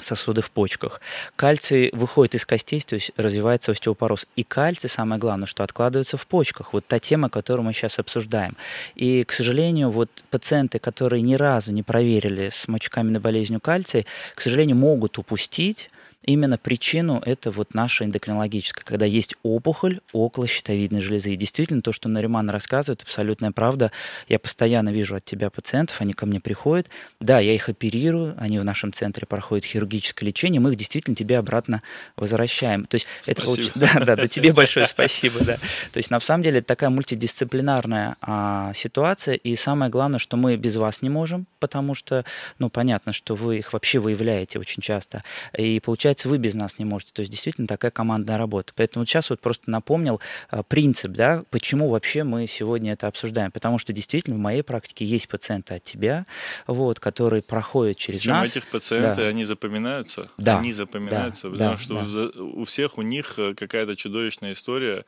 [0.00, 1.00] сосуды в почках.
[1.36, 4.26] Кальций выходит из костей, то есть развивается остеопороз.
[4.36, 6.72] И кальций, самое главное, что откладывается в почках.
[6.72, 8.56] Вот та тема, которую мы сейчас обсуждаем.
[8.94, 14.40] И, к сожалению, вот пациенты, которые ни разу не проверили с мочекаменной болезнью кальций, к
[14.40, 15.90] сожалению, могут упустить
[16.28, 21.32] именно причину это вот наша эндокринологическая, когда есть опухоль около щитовидной железы.
[21.32, 23.90] И действительно, то, что Нариман рассказывает, абсолютная правда.
[24.28, 26.88] Я постоянно вижу от тебя пациентов, они ко мне приходят.
[27.18, 31.38] Да, я их оперирую, они в нашем центре проходят хирургическое лечение, мы их действительно тебе
[31.38, 31.82] обратно
[32.16, 32.84] возвращаем.
[32.84, 33.42] То есть спасибо.
[33.42, 33.72] это очень...
[33.78, 35.56] Да, да, да, тебе большое спасибо, да.
[35.92, 40.56] То есть на самом деле это такая мультидисциплинарная а, ситуация, и самое главное, что мы
[40.56, 42.24] без вас не можем, потому что,
[42.58, 45.22] ну, понятно, что вы их вообще выявляете очень часто.
[45.56, 47.12] И получается, получается, вы без нас не можете.
[47.12, 48.72] То есть действительно такая командная работа.
[48.76, 53.52] Поэтому вот сейчас вот просто напомнил а, принцип, да, почему вообще мы сегодня это обсуждаем.
[53.52, 56.26] Потому что действительно в моей практике есть пациенты от тебя,
[56.66, 58.50] вот, которые проходят через Причем нас.
[58.50, 59.28] этих пациенты, да.
[59.28, 60.28] они запоминаются.
[60.38, 60.58] Да.
[60.58, 61.52] Они запоминаются, Да.
[61.52, 62.04] потому Да.
[62.06, 62.42] что Да.
[62.42, 65.04] у всех у них э, какая-то чудовищная история.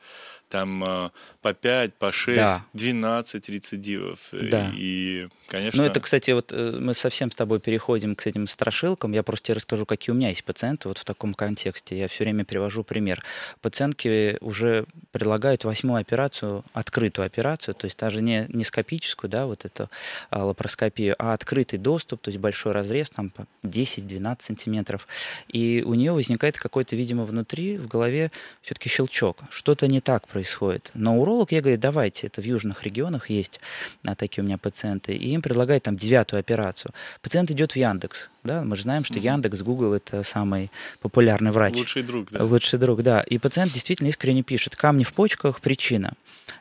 [0.51, 1.09] Там э,
[1.41, 2.65] по 5, по 6, Да.
[2.73, 4.19] 12 рецидивов.
[4.33, 4.71] Э, Да.
[4.75, 5.81] И, конечно...
[5.81, 9.13] Ну, это, кстати, вот э, мы совсем с тобой переходим к этим страшилкам.
[9.13, 11.97] Я просто тебе расскажу, какие у меня есть пациенты вот в таком контексте.
[11.97, 13.23] Я все время привожу пример.
[13.61, 19.65] Пациентки уже предлагают восьмую операцию, открытую операцию, то есть даже не, не скопическую, да, вот
[19.65, 19.89] эту
[20.29, 25.07] а, лапароскопию, а открытый доступ, то есть большой разрез, там по 10-12 сантиметров.
[25.47, 28.31] И у нее возникает какой-то, видимо, внутри, в голове
[28.61, 29.39] все-таки щелчок.
[29.49, 30.91] Что-то не так происходит.
[30.93, 33.59] Но уролог ей говорит, давайте, это в южных регионах есть
[34.05, 36.93] а, такие у меня пациенты, и им предлагает там девятую операцию.
[37.21, 39.19] Пациент идет в Яндекс, да, мы же знаем, что.
[39.19, 40.71] Яндекс, Google это самый
[41.01, 41.75] популярный врач.
[41.75, 42.43] Лучший друг, да.
[42.43, 43.21] Лучший друг, да.
[43.21, 46.13] И пациент действительно искренне пишет, камни в почках, причина.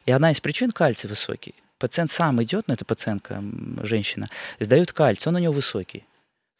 [0.06, 1.54] И одна из причин кальций высокий.
[1.78, 3.42] Пациент сам идет, ну это пациентка,
[3.82, 4.28] женщина,
[4.58, 6.04] сдает кальций, он у него высокий.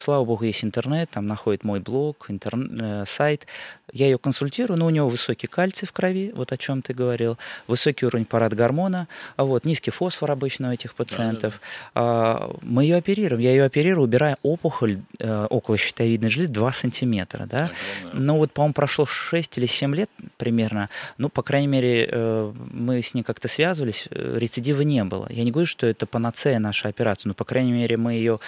[0.01, 3.45] Слава богу, есть интернет, там находит мой блог, интерн- э, сайт.
[3.93, 7.37] Я ее консультирую, но у него высокий кальций в крови, вот о чем ты говорил,
[7.67, 11.61] высокий уровень парад гормона, а вот низкий фосфор обычно у этих пациентов.
[11.93, 17.45] А, мы ее оперируем, я ее оперирую, убирая опухоль э, около щитовидной железы 2 сантиметра,
[17.45, 17.69] да.
[18.01, 18.25] Огромное.
[18.25, 20.89] Ну вот, по-моему, прошло 6 или 7 лет примерно.
[21.19, 25.27] Ну, по крайней мере, э, мы с ней как-то связывались, рецидива не было.
[25.29, 28.39] Я не говорю, что это панацея наша операция, но, по крайней мере, мы ее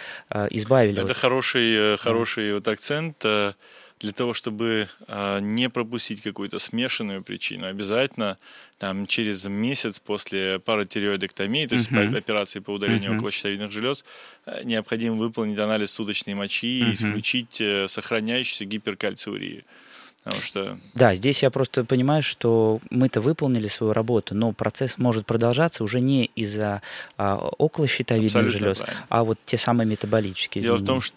[0.49, 0.97] избавили.
[0.99, 1.17] Это Вот.
[1.17, 3.53] хороший, э, хороший вот акцент э,
[3.99, 7.67] для того, чтобы э, не пропустить какую-то смешанную причину.
[7.67, 8.37] Обязательно
[8.77, 13.19] там через месяц после паратиреоидектомии, то есть по- операции по удалению Мгм.
[13.19, 14.03] околощитовидных желез,
[14.63, 16.93] необходимо выполнить анализ суточной мочи и Мгм.
[16.93, 19.63] исключить сохраняющуюся гиперкальциурию.
[20.23, 25.25] Потому что Да, здесь я просто понимаю, что мы-то выполнили свою работу, но процесс может
[25.25, 26.81] продолжаться уже не из-за
[27.17, 29.05] а, околощитовидных желез, правильно.
[29.09, 30.87] а вот те самые метаболические Дело в изменения.
[30.87, 31.15] том, что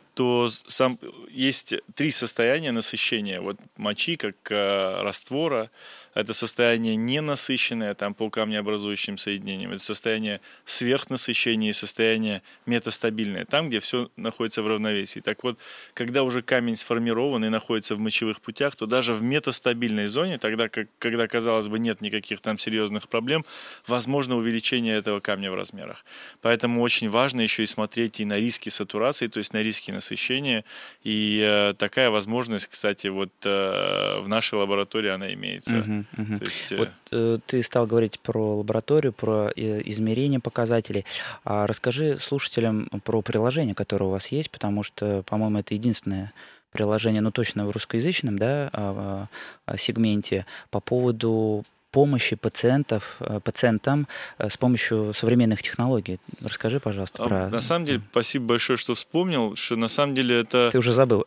[0.49, 0.99] сам
[1.31, 3.41] есть три состояния насыщения.
[3.41, 5.71] Вот мочи как э, раствора,
[6.17, 13.81] это состояние ненасыщенное там по камнеобразующим соединениям, это состояние сверхнасыщения и состояние метастабильное, там, где
[13.81, 15.21] все находится в равновесии.
[15.21, 15.59] Так вот,
[15.93, 20.71] когда уже камень сформирован и находится в мочевых путях, то даже в метастабильной зоне, тогда
[20.71, 23.45] как, когда, казалось бы, нет никаких там серьезных проблем,
[23.87, 26.07] возможно увеличение этого камня в размерах.
[26.41, 30.64] Поэтому очень важно еще и смотреть и на риски сатурации, то есть на риски насыщения.
[31.05, 35.77] И э, такая возможность, кстати, вот э, в нашей лаборатории она имеется.
[35.77, 36.06] Мгм,
[36.41, 41.05] есть, э, Вот э, ты стал говорить про лабораторию, про э, измерение показателей.
[41.45, 46.33] А расскажи слушателям про приложение, которое у вас есть, потому что, по-моему, это единственное
[46.73, 49.29] приложение, ну точно в русскоязычном да, а,
[49.65, 51.65] а, сегменте по поводу
[51.97, 54.07] помощи пациентов, э, пациентам
[54.38, 56.18] э, с помощью современных технологий.
[56.42, 57.49] Расскажи, пожалуйста, а, про...
[57.49, 60.68] на самом деле, спасибо большое, что вспомнил, что на самом деле это...
[60.70, 61.24] Ты уже забыл.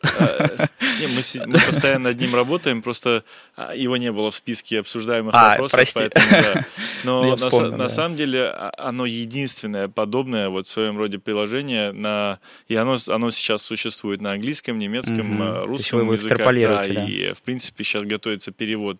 [1.00, 3.24] не, мы, постоянно над ним работаем, просто
[3.56, 5.98] а, его не было в списке обсуждаемых А, вопросов, прости.
[5.98, 6.66] поэтому да.
[7.04, 12.38] Но Ну, на, самом деле а, оно единственное подобное вот в своем роде приложение на
[12.68, 17.82] и оно оно сейчас существует на английском, немецком, э, русском языках, да, и в принципе
[17.82, 18.98] сейчас готовится перевод.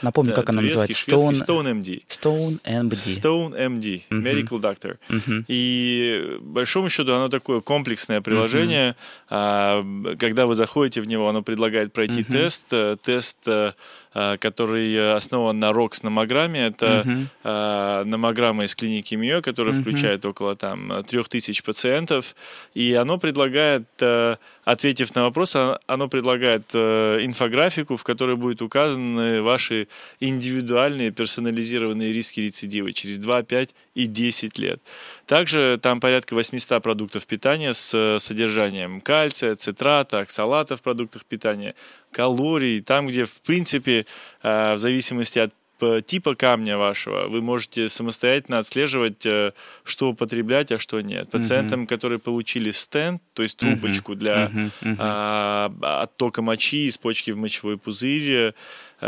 [0.00, 1.01] Напомню, да, как оно называется.
[1.06, 2.02] Stone, Stone MD.
[2.08, 2.90] Stone MD.
[2.92, 4.24] Stone MD, Мгм.
[4.26, 4.96] Medical Doctor.
[5.08, 5.44] Мгм.
[5.48, 8.94] И большому счету оно такое комплексное приложение.
[9.28, 9.84] А,
[10.18, 12.32] когда вы заходите в него, оно предлагает пройти Мгм.
[12.32, 12.64] тест.
[12.72, 13.72] Э, Тест э,
[14.12, 16.66] который основан на ROX-номограмме.
[16.66, 18.04] Это uh-huh.
[18.04, 19.82] номограмма из клиники МИО, которая uh-huh.
[19.82, 22.36] включает около там, 3000 пациентов.
[22.74, 23.84] И оно предлагает,
[24.64, 25.56] ответив на вопрос,
[25.86, 29.88] оно предлагает инфографику, в которой будет указаны ваши
[30.20, 34.80] индивидуальные персонализированные риски рецидива через 2, 5 и 10 лет.
[35.26, 41.74] Также там порядка 800 продуктов питания с содержанием кальция, цитрата, оксалата в продуктах питания,
[42.12, 44.06] калорий, там, где, в принципе,
[44.42, 45.52] э, в зависимости от
[46.06, 49.52] типа камня вашего вы можете самостоятельно отслеживать, э,
[49.82, 51.30] что употреблять, а что нет.
[51.30, 51.86] Пациентам, uh-huh.
[51.88, 54.16] которые получили стенд, то есть трубочку uh-huh.
[54.16, 54.46] для.
[54.46, 54.96] Uh-huh.
[54.98, 58.52] А, оттока мочи из почки в мочевой пузырь, Э,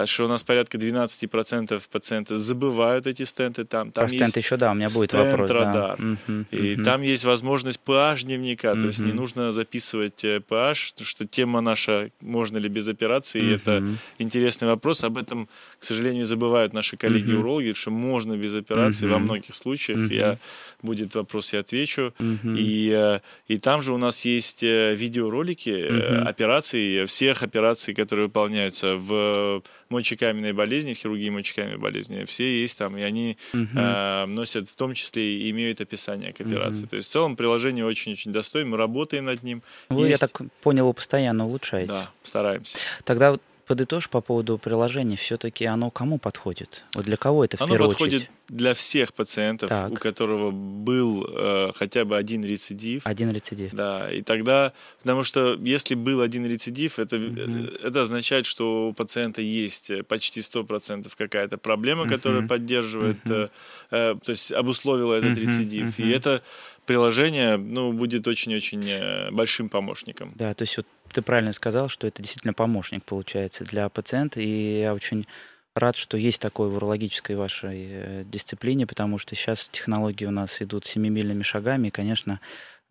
[0.07, 3.93] что у нас порядка 12% пациентов забывают эти стенты там.
[3.93, 5.51] там Про стенд еще, да, у меня будет вопрос.
[5.51, 5.97] Радар.
[5.99, 6.05] Да.
[6.05, 6.83] Угу, и угу.
[6.83, 8.81] там есть возможность PH-дневника, угу.
[8.81, 13.55] то есть не нужно записывать PH, э, что тема наша, можно ли без операции, угу.
[13.55, 13.85] это
[14.19, 15.05] интересный вопрос.
[15.05, 19.15] Об этом, к сожалению, забывают наши коллеги-урологи, что можно без операции угу.
[19.15, 19.99] во многих случаях.
[20.01, 20.15] Угу.
[20.15, 20.39] Я
[20.83, 22.13] будет вопрос, я отвечу.
[22.19, 22.55] Угу.
[22.57, 26.29] И, э, и там же у нас есть видеоролики угу.
[26.29, 29.63] операций, всех операций, которые выполняются в
[29.95, 33.67] мочекаменной болезни, в хирургии мочекаменной болезни, все есть там, и они угу.
[33.75, 36.83] э, носят, в том числе и имеют описание к операции.
[36.83, 36.91] Угу.
[36.91, 39.63] То есть в целом приложение очень-очень достойно, мы работаем над ним.
[39.89, 40.21] Вы, есть...
[40.23, 41.89] я так понял, вы постоянно улучшаете.
[41.89, 42.77] Да, стараемся.
[43.05, 43.37] Тогда
[43.67, 46.85] подытожь по поводу приложения, все-таки оно кому подходит?
[46.95, 48.31] Вот для кого это в оно первую подходит очередь?
[48.49, 49.91] для всех пациентов, так.
[49.91, 53.07] у которого был э, хотя бы один рецидив.
[53.07, 53.73] Один рецидив.
[53.73, 57.71] Да, и тогда, потому что если был один рецидив, это, угу.
[57.83, 62.11] это означает, что у пациента есть почти 100% какая-то проблема, угу.
[62.11, 63.35] которая поддерживает, угу.
[63.35, 63.49] э,
[63.91, 65.41] э, то есть обусловила этот угу.
[65.41, 65.99] рецидив.
[65.99, 66.07] Угу.
[66.07, 66.43] И это
[66.87, 70.33] приложение ну, будет очень-очень э, большим помощником.
[70.35, 74.81] Да, то есть вот ты правильно сказал, что это действительно помощник получается для пациента, и
[74.81, 75.27] я очень
[75.75, 80.63] рад, что есть такое в урологической вашей э, дисциплине, потому что сейчас технологии у нас
[80.63, 82.41] идут семимильными шагами, и, конечно,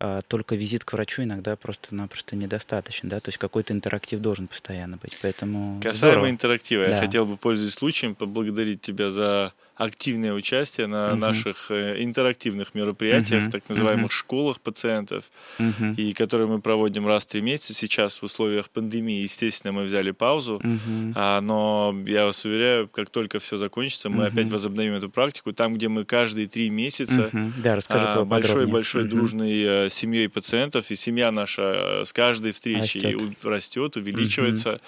[0.00, 4.96] а, только визит к врачу иногда просто-напросто недостаточно, да, то есть какой-то интерактив должен постоянно
[4.96, 6.30] быть, поэтому Касаемо здорово.
[6.30, 6.90] интерактива, да.
[6.96, 11.14] я хотел бы, пользуясь случаем, поблагодарить тебя за активное участие на uh-huh.
[11.16, 13.50] наших э, интерактивных мероприятиях, uh-huh.
[13.50, 14.14] так называемых uh-huh.
[14.14, 15.24] школах пациентов,
[15.58, 15.96] uh-huh.
[15.96, 17.74] и которые мы проводим раз в три месяца.
[17.74, 21.12] Сейчас в условиях пандемии, естественно, мы взяли паузу, uh-huh.
[21.16, 24.28] а, но я вас уверяю, как только все закончится, мы uh-huh.
[24.28, 25.52] опять возобновим эту практику.
[25.52, 27.52] Там, где мы каждые три месяца uh-huh.
[27.56, 29.08] да, а, большой-большой uh-huh.
[29.08, 34.70] дружной э, семьей пациентов, и семья наша с каждой встречей растет, растет увеличивается.
[34.70, 34.80] Uh-huh.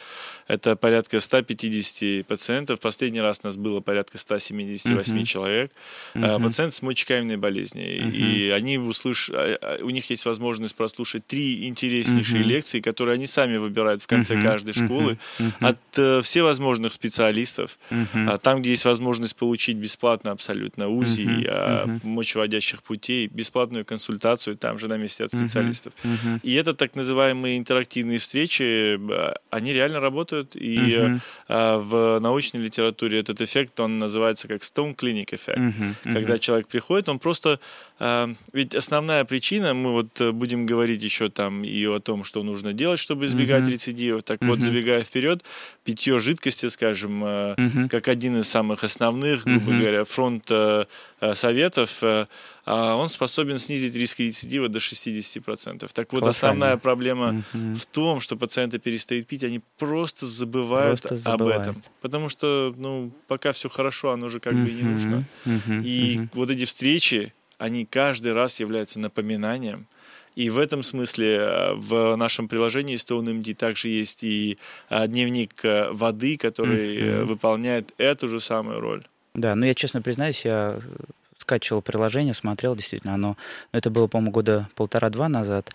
[0.48, 2.78] Это порядка 150 пациентов.
[2.78, 4.16] Последний раз у нас было порядка
[4.78, 5.24] 178 uh-huh.
[5.24, 5.72] человек.
[6.14, 6.42] Uh-huh.
[6.42, 8.06] Пациенты с мочекаменной болезнью.
[8.06, 8.12] Uh-huh.
[8.12, 9.30] И они услыш...
[9.32, 12.46] А, а, у них есть возможность прослушать три интереснейшие uh-huh.
[12.46, 14.42] лекции, которые они сами выбирают в конце uh-huh.
[14.42, 15.52] каждой школы uh-huh.
[15.60, 17.78] от uh, всевозможных специалистов.
[17.90, 18.38] Uh-huh.
[18.38, 21.86] Там, где есть возможность получить бесплатно абсолютно УЗИ, uh-huh.
[21.86, 22.00] Uh-huh.
[22.02, 25.92] мочеводящих путей, бесплатную консультацию там же на месте от специалистов.
[26.02, 26.10] Uh-huh.
[26.10, 26.40] Uh-huh.
[26.42, 28.98] И это так называемые интерактивные встречи,
[29.50, 31.20] они реально работают работают, и uh-huh.
[31.48, 35.58] э, в научной литературе этот эффект, он называется как Stone Clinic эффект.
[35.58, 35.94] Uh-huh.
[36.04, 36.12] Uh-huh.
[36.12, 37.58] Когда человек приходит, он просто...
[37.98, 42.42] Э, ведь основная причина, мы вот э, будем говорить еще там и о том, что
[42.42, 43.72] нужно делать, чтобы избегать uh-huh.
[43.72, 44.22] рецидивов.
[44.22, 44.48] Так uh-huh.
[44.48, 45.44] вот, забегая вперед,
[45.84, 47.88] питье жидкости, скажем, э, uh-huh.
[47.88, 49.80] как один из самых основных, грубо uh-huh.
[49.80, 50.84] говоря, фронт э,
[51.20, 52.26] э советов, э,
[52.66, 55.88] он способен снизить риск рецидива до 60%.
[55.92, 57.74] Так вот, основная проблема угу.
[57.74, 61.62] в том, что пациенты перестают пить, они просто забывают просто об забывают.
[61.62, 61.82] этом.
[62.00, 64.62] Потому что, ну, пока все хорошо, оно же как угу.
[64.62, 65.24] бы и не нужно.
[65.44, 65.80] Угу.
[65.84, 66.28] И угу.
[66.34, 69.86] вот эти встречи, они каждый раз являются напоминанием.
[70.36, 74.58] И в этом смысле э, в нашем приложении StoneMD также есть и
[74.90, 77.24] э, дневник э, воды, который mm-hmm.
[77.24, 79.06] выполняет эту же самую роль.
[79.32, 80.78] Да, но я честно признаюсь, я
[81.46, 83.36] скачивал приложение, смотрел, действительно, оно, ну,
[83.78, 85.70] это было, по-моему, года полтора-два назад,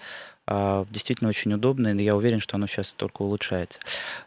[0.47, 3.79] действительно очень удобно, и я уверен, что оно сейчас только улучшается.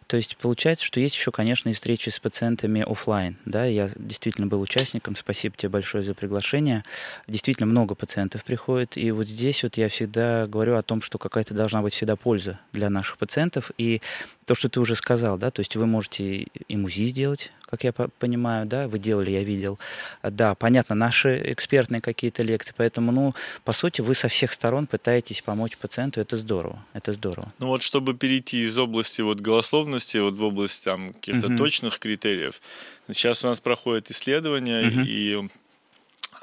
[0.06, 3.36] То есть получается, что есть еще, конечно, и встречи с пациентами офлайн.
[3.44, 6.84] Да, я действительно был участником, спасибо тебе большое за приглашение.
[7.26, 11.52] Действительно много пациентов приходит, и вот здесь вот я всегда говорю о том, что какая-то
[11.54, 14.00] должна быть всегда польза для наших пациентов, и
[14.46, 17.92] то, что ты уже сказал, да, то есть вы можете и МУЗИ сделать, как я
[17.92, 19.78] понимаю, да, вы делали, я видел.
[20.22, 23.34] Да, понятно, наши экспертные какие-то лекции, поэтому, ну,
[23.64, 27.52] по сути, вы со всех сторон пытаетесь помочь пациенту, это здорово, это здорово.
[27.58, 31.56] Ну вот, чтобы перейти из области вот голословности вот в область там каких-то uh-huh.
[31.56, 32.60] точных критериев,
[33.10, 35.06] сейчас у нас проходит исследование, uh-huh.
[35.06, 35.48] и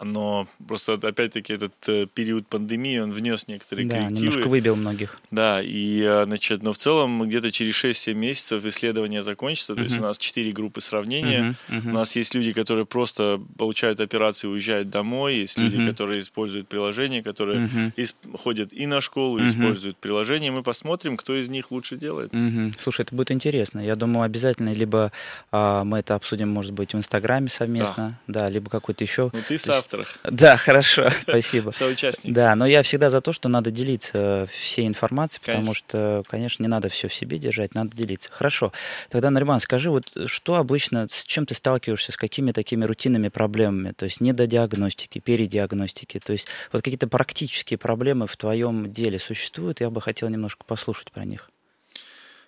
[0.04, 4.20] но просто опять-таки этот э, период пандемии, он внес некоторые да, коррективы.
[4.26, 5.20] немножко выбил многих.
[5.32, 9.84] Да, и, э, значит, но в целом где-то через 6-7 месяцев исследование закончится, то Мгм.
[9.84, 11.90] есть у нас 4 группы сравнения, мгм.
[11.90, 15.90] у нас есть люди, которые просто получают операции и уезжают домой, есть люди, Мгм.
[15.90, 19.48] которые используют приложения, которые исп- ходят и на школу, Мгм.
[19.48, 22.34] используют приложения, мы посмотрим, кто из них лучше делает.
[22.34, 22.72] Мгм.
[22.78, 23.80] Слушай, это будет интересно.
[23.82, 25.12] Я думаю, обязательно либо
[25.52, 29.30] а, мы это обсудим, может быть, в Инстаграме совместно, да, либо какой-то еще.
[29.34, 29.91] Ну, ты соавтор,
[30.24, 31.72] Да, хорошо, спасибо.
[31.72, 32.34] соучастник.
[32.34, 35.74] Да, но я всегда за то, что надо делиться всей информацией, потому Конечно.
[35.74, 38.30] что, конечно, не надо все в себе держать, надо делиться.
[38.32, 38.72] Хорошо.
[39.10, 43.92] Тогда, Нариман, скажи, вот что обычно, с чем ты сталкиваешься, с какими такими рутинными проблемами,
[43.92, 49.90] то есть недодиагностики, передиагностики, то есть вот какие-то практические проблемы в твоем деле существуют, я
[49.90, 51.50] бы хотел немножко послушать про них.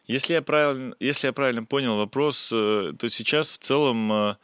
[0.05, 4.35] Если я правильно, если я правильно понял вопрос, э, то сейчас в целом э,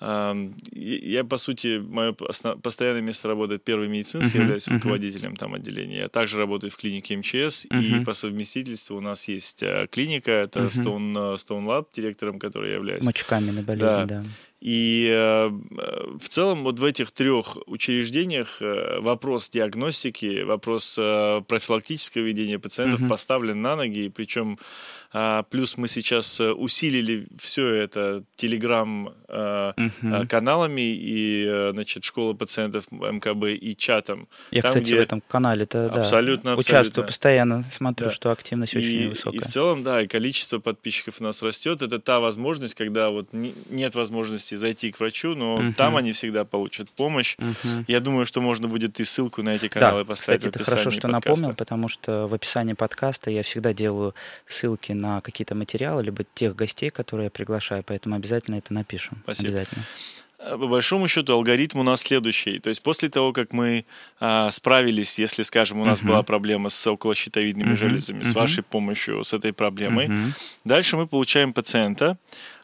[0.00, 4.76] я, по сути, мое постоянное место работы первый медицинский, Мгм, являюсь мгм.
[4.76, 5.98] руководителем там отделения.
[5.98, 8.04] Я также работаю в клинике МЧС, и Мгм.
[8.04, 10.68] по совместительству у нас есть э, клиника, это Мгм.
[10.68, 13.04] Stone, э, Stone Lab, директором которой я являюсь.
[13.04, 14.04] Мочекаменной болезни, Да.
[14.06, 14.22] да.
[14.60, 22.22] И э, в целом вот в этих трех учреждениях э, вопрос диагностики, вопрос э, профилактического
[22.22, 23.08] ведения пациентов Мгм.
[23.08, 24.58] поставлен на ноги, и причем
[25.07, 25.07] а,
[25.50, 30.24] плюс мы сейчас э, усилили все это телеграм э, э,
[30.78, 34.28] и значит школа пациентов МКБ и чатом.
[34.50, 38.10] Я, там, кстати, где- в этом канале-то да, Абсолютно, участвую постоянно, смотрю, Да.
[38.12, 39.40] что активность очень И, и высокая.
[39.40, 41.82] в целом, да, и количество подписчиков у нас растет.
[41.82, 45.74] Это та возможность, когда вот не- нет возможности зайти к врачу, но Мгм.
[45.74, 47.36] там они всегда получат помощь.
[47.38, 47.84] Мгм.
[47.88, 50.64] Я думаю, что можно будет и ссылку на эти каналы Да, поставить кстати, в это
[50.64, 51.30] хорошо, описании что подкаста.
[51.30, 54.14] напомнил, потому что в описании подкаста я всегда делаю
[54.46, 59.18] ссылки на какие-то материалы, либо тех гостей, которые я приглашаю, поэтому обязательно это напишем.
[59.24, 59.48] Спасибо.
[59.48, 59.84] Обязательно.
[60.40, 62.58] А, По большому счету алгоритм у нас следующий.
[62.60, 63.84] То есть после того, как мы
[64.20, 66.08] а, справились, если, скажем, у нас Мгм.
[66.08, 68.34] была проблема с околощитовидными Мгм, железами, с мгм.
[68.34, 70.34] вашей помощью, с этой проблемой, Мгм.
[70.64, 72.16] Дальше мы получаем пациента.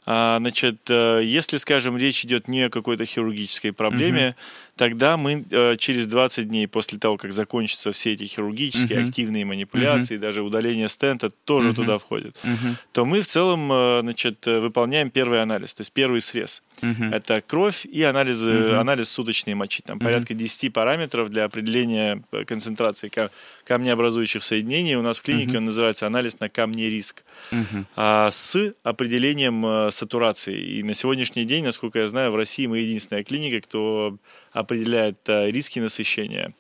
[0.07, 4.37] А, Значит, э, если, скажем, речь идет не о какой-то хирургической проблеме,
[4.77, 9.09] тогда мы э, через 20 дней после того, как закончатся все эти хирургические Мгм.
[9.09, 11.77] активные манипуляции, даже удаление стента тоже Мгм.
[11.77, 12.77] туда входит, Мгм.
[12.93, 16.63] то мы в целом э, значит, э, выполняем первый анализ, то есть первый срез.
[16.83, 17.13] Мгм.
[17.15, 18.79] Это кровь и анализы, Мгм.
[18.81, 19.83] анализ суточной мочи.
[19.87, 20.05] Там Мгм.
[20.05, 23.31] порядка 10 параметров для определения концентрации ка-
[23.65, 24.97] камнеобразующих соединений.
[24.97, 25.57] У нас в клинике Мгм.
[25.59, 27.87] он называется анализ на камне риск Мгм.
[27.97, 30.79] а, с определением э, сатурации.
[30.79, 34.17] И на сегодняшний день, насколько я знаю, в России мы единственная клиника, кто
[34.55, 36.53] определяет э, риски насыщения.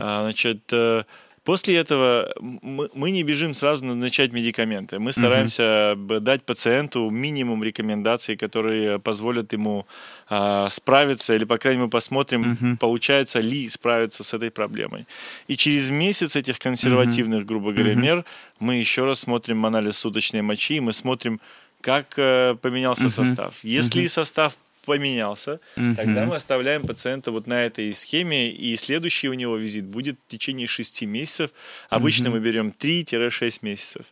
[0.00, 1.04] А, Значит, э,
[1.44, 4.98] после этого мы, мы не бежим сразу назначать медикаменты.
[4.98, 9.86] Мы стараемся б- дать пациенту минимум рекомендаций, которые позволят ему
[10.28, 12.76] а, справиться, или, по крайней мере, посмотрим, Мгм.
[12.76, 15.06] получается ли справиться с этой проблемой.
[15.48, 18.02] И через месяц этих консервативных, грубо говоря, Мгм.
[18.02, 18.24] мер
[18.58, 21.40] мы еще раз смотрим анализ суточной мочи, и мы смотрим,
[21.80, 23.10] как э, поменялся Мгм.
[23.12, 23.64] состав.
[23.64, 24.08] Если Мгм.
[24.08, 24.56] состав
[24.90, 25.60] поменялся,
[25.96, 26.28] тогда Мгм.
[26.30, 30.66] мы оставляем пациента вот на этой схеме, и следующий у него визит будет в течение
[30.66, 31.50] 6 месяцев.
[31.90, 32.38] Обычно Мгм.
[32.38, 34.06] мы берем 3-6 месяцев.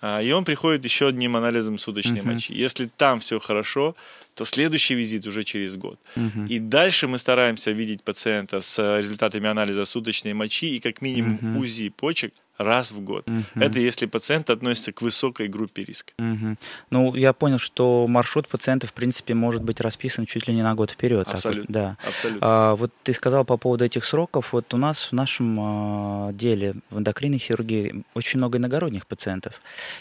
[0.00, 2.32] А, И он приходит еще одним анализом суточной Мгм.
[2.34, 2.54] мочи.
[2.54, 3.94] Если там все хорошо,
[4.34, 5.98] то следующий визит уже через год.
[6.16, 6.46] Мгм.
[6.46, 11.38] И дальше мы стараемся видеть пациента с э, результатами анализа суточной мочи и как минимум
[11.40, 11.56] Мгм.
[11.58, 13.26] УЗИ почек раз в год.
[13.28, 13.44] Мгм.
[13.56, 16.12] Это если пациент относится к высокой группе риска.
[16.18, 16.56] Мгм.
[16.90, 20.74] Ну, я понял, что маршрут пациента, в принципе, может быть расписан чуть ли не на
[20.76, 21.24] год вперед.
[21.24, 21.72] так Абсолютно.
[21.74, 21.96] да.
[22.06, 22.40] Абсолютно.
[22.42, 24.52] А, вот ты сказал по поводу этих сроков.
[24.52, 29.60] Вот у нас в нашем а, деле в эндокринной хирургии очень много иногородних пациентов.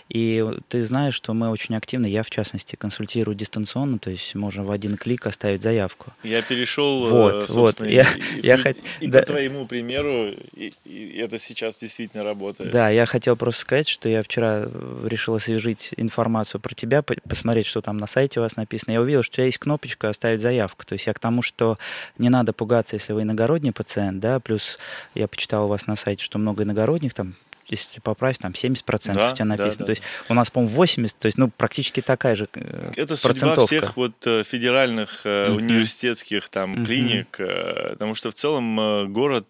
[0.10, 4.64] И ты знаешь, что мы очень активно, я в частности, консультирую дистанционно, то есть можно
[4.64, 6.12] в один клик оставить заявку.
[6.24, 9.20] Я перешел, Вот, э, вот, собственно, я- и, и я в- хот- и да.
[9.20, 12.72] по твоему примеру, и, и это сейчас действительно работает.
[12.72, 17.16] Да, я хотел просто сказать, что я вчера э, решил освежить информацию про тебя, по-
[17.28, 18.94] посмотреть, что там на сайте у вас написано.
[18.94, 20.86] Я увидел, что у тебя есть кнопочка «Оставить заявку».
[20.86, 21.78] То есть я к тому, что
[22.18, 24.78] не надо пугаться, если вы иногородний пациент, да, плюс
[25.16, 27.36] я почитал у вас на сайте, что много иногородних, там
[27.68, 29.78] если поправить, там 70% Да, у тебя да, написано.
[29.80, 29.86] да.
[29.86, 33.34] То есть у нас, по-моему, 80, то есть, ну, практически такая же э, Это судьба
[33.34, 33.66] процентовка.
[33.68, 35.56] всех вот э, федеральных Мгм.
[35.56, 36.86] университетских там Мгм.
[36.86, 39.48] клиник, потому что в целом город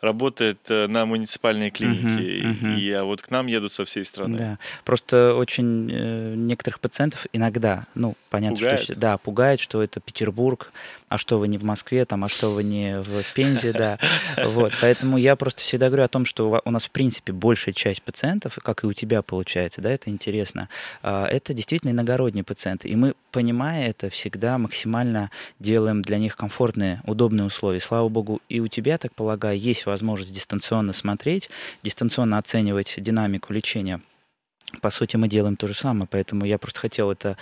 [0.00, 2.76] работает э, на муниципальной клинике, Мгм, мгм.
[2.76, 4.38] и а вот к нам едут со всей страны.
[4.38, 8.80] Да, просто очень э, некоторых пациентов иногда, ну, понятно, Пугает?
[8.80, 10.72] что да, пугает, что это Петербург,
[11.08, 13.98] а что вы не в Москве, там, а что вы не в Пензе, да,
[14.44, 18.02] вот, поэтому я просто всегда говорю о том, что у нас в принципе большая часть
[18.02, 20.68] пациентов, как и у тебя получается, да, это интересно,
[21.02, 27.00] а, это действительно иногородние пациенты, и мы понимая это, всегда максимально делаем для них комфортные,
[27.06, 27.80] удобные условия.
[27.80, 31.50] Слава богу, и у тебя, так полагаю, есть возможность дистанционно смотреть,
[31.82, 34.00] дистанционно оценивать динамику лечения
[34.80, 37.36] по сути, мы делаем то же самое, поэтому я просто хотел это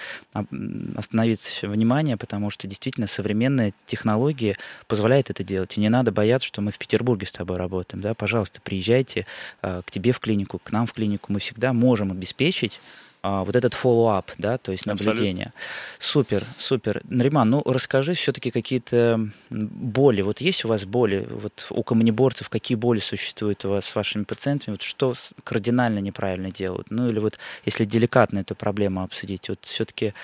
[0.97, 5.76] остановиться внимание, потому что действительно современная технология позволяет это делать.
[5.76, 8.01] И не надо бояться, что мы в Петербурге с тобой работаем.
[8.01, 8.14] Да?
[8.14, 9.26] Пожалуйста, приезжайте
[9.62, 11.32] э, к тебе в клинику, к нам в клинику.
[11.32, 12.80] Мы всегда можем обеспечить
[13.23, 15.53] а, вот этот follow-up, да, то есть наблюдение.
[15.53, 15.99] Абсолютно.
[15.99, 17.03] Супер, супер.
[17.09, 20.23] Нариман, ну расскажи все-таки какие-то боли.
[20.23, 21.27] Вот есть у вас боли?
[21.29, 24.75] Вот у камнеборцев какие боли существуют у вас с вашими пациентами?
[24.75, 26.91] Вот что кардинально неправильно делают?
[26.91, 30.14] Ну или вот если деликатно эту проблему обсудить, вот все-таки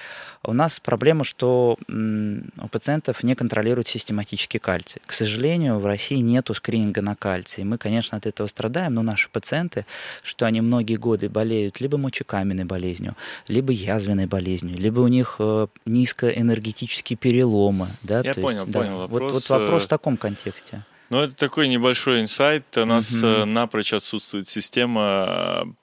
[0.44, 5.02] у нас проблема, что у пациентов не контролируют систематически кальций.
[5.06, 7.64] К сожалению, в России нету скрининга на кальций.
[7.64, 9.84] Мы, конечно, от этого страдаем, но наши пациенты,
[10.22, 13.16] что они многие годы болеют либо мочекаменной болезнью, болезнью,
[13.48, 17.88] либо язвенной болезнью, либо у них э, низкоэнергетические переломы.
[18.02, 18.20] Да?
[18.22, 18.90] Я То понял, есть, понял.
[18.90, 19.06] Да.
[19.06, 20.84] Вопрос, вот, вот вопрос в таком контексте.
[21.10, 22.64] Ну, это такой небольшой инсайт.
[22.76, 23.44] У нас угу.
[23.44, 25.74] напрочь отсутствует система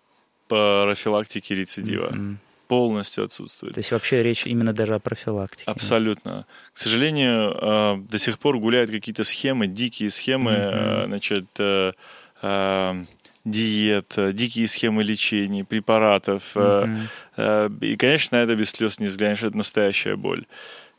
[0.48, 2.08] профилактики рецидива.
[2.08, 2.38] Угу
[2.68, 3.74] полностью отсутствует.
[3.74, 5.70] То есть вообще речь именно даже о профилактике.
[5.70, 6.46] Абсолютно.
[6.72, 11.48] К сожалению, до сих пор гуляют какие-то схемы, дикие схемы, mm значит,
[13.46, 16.56] диет, э, дикие схемы лечения, препаратов.
[16.56, 17.80] Mm-hmm.
[17.82, 20.46] И, конечно, это без слез не взглянешь, это настоящая боль.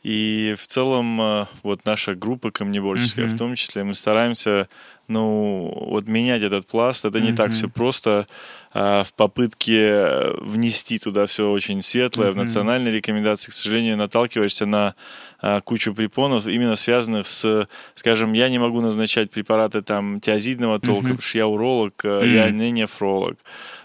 [0.03, 3.35] И в целом вот наша группа камнеборческая, mm-hmm.
[3.35, 4.67] в том числе, мы стараемся
[5.07, 7.35] ну, вот менять этот пласт, это не mm-hmm.
[7.35, 8.25] так все просто
[8.73, 12.33] а, в попытке внести туда все очень светлое, mm-hmm.
[12.33, 14.95] в национальные рекомендации, к сожалению, наталкиваешься на
[15.41, 21.07] а, кучу препонов, именно связанных с, скажем, я не могу назначать препараты там тиазидного толка,
[21.07, 21.17] mm-hmm.
[21.17, 22.33] потому что я уролог, mm-hmm.
[22.33, 23.37] я не нефролог.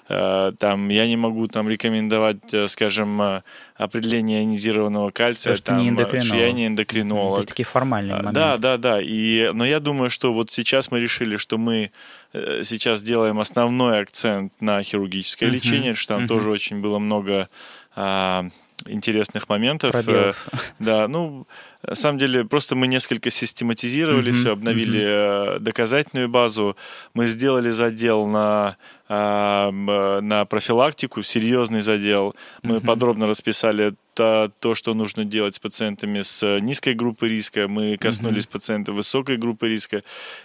[0.08, 3.42] Э, там я не могу там рекомендовать, э, скажем, э,
[3.76, 7.34] определение ионизированного кальция, Потому там, не что я не эндокринолог.
[7.34, 8.34] То есть такие формальные моменты.
[8.34, 9.00] Да, да, да.
[9.02, 11.90] И, но я думаю, что вот сейчас мы решили, что мы
[12.32, 15.52] сейчас делаем основной акцент на хирургическое uh-huh.
[15.52, 16.28] лечение, что там uh-huh.
[16.28, 17.48] тоже очень было много
[17.96, 18.46] а,
[18.86, 19.92] интересных моментов.
[19.92, 20.48] Пробелов.
[20.78, 21.46] Да, ну,
[21.82, 25.58] на самом деле, просто мы несколько систематизировали uh-huh, все, обновили uh-huh.
[25.60, 26.76] доказательную базу.
[27.14, 28.76] Мы сделали задел на
[29.10, 32.36] а, на профилактику, серьезный задел.
[32.62, 32.86] Мы uh-huh.
[32.86, 37.68] подробно расписали то, то, что нужно делать с пациентами с низкой группы риска.
[37.68, 38.52] Мы коснулись uh-huh.
[38.52, 40.02] пациентов высокой группы риска.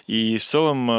[0.08, 0.90] И в целом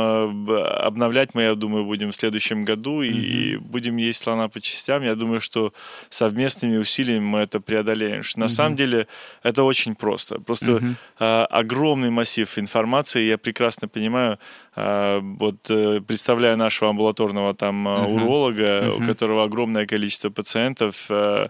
[0.50, 3.02] обновлять мы, я думаю, будем в следующем году.
[3.02, 3.08] Uh-huh.
[3.08, 5.02] И будем есть слона по частям.
[5.02, 5.72] Я думаю, что
[6.10, 8.22] совместными усилиями мы это преодолеем.
[8.36, 8.48] На uh-huh.
[8.48, 9.06] самом деле
[9.42, 10.23] это очень просто.
[10.46, 10.94] Просто uh-huh.
[11.18, 13.28] а, огромный массив информации.
[13.28, 14.38] Я прекрасно понимаю,
[14.76, 18.12] вот э, представляя нашего амбулаторного там uh-huh.
[18.12, 19.02] уролога, uh-huh.
[19.02, 21.48] у которого огромное количество пациентов, а,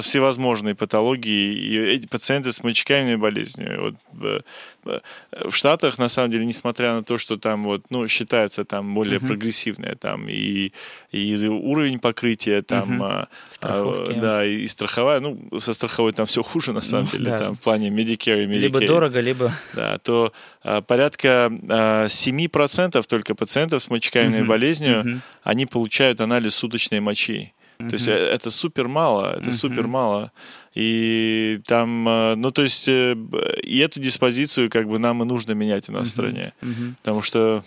[0.00, 3.94] всевозможные патологии, и эти пациенты с мочекаменной болезнью.
[4.12, 4.44] Вот,
[5.44, 9.18] в Штатах, на самом деле, несмотря на то, что там вот, ну, считается там более
[9.18, 9.26] uh-huh.
[9.26, 10.72] прогрессивное, там и,
[11.12, 13.28] и уровень покрытия, там, uh-huh.
[13.62, 17.38] а, да, и страховая, ну, со страховой там все хуже, на самом ну, деле, да.
[17.38, 18.58] там, в плане Medicare и Medicare.
[18.58, 19.52] Либо дорого, либо...
[19.74, 22.55] Да, то а, порядка а, 7%
[23.06, 24.46] только пациентов с мочекаменной uh-huh.
[24.46, 25.20] болезнью, uh-huh.
[25.42, 27.52] они получают анализ суточной мочи.
[27.78, 27.88] Uh-huh.
[27.88, 29.52] То есть э, это супер мало, это uh-huh.
[29.52, 30.32] супер мало.
[30.74, 33.16] И там, э, ну, то есть, э,
[33.62, 36.06] и эту диспозицию как бы нам и нужно менять у нас uh-huh.
[36.06, 36.52] в стране.
[36.62, 36.94] Uh-huh.
[37.02, 37.64] Потому что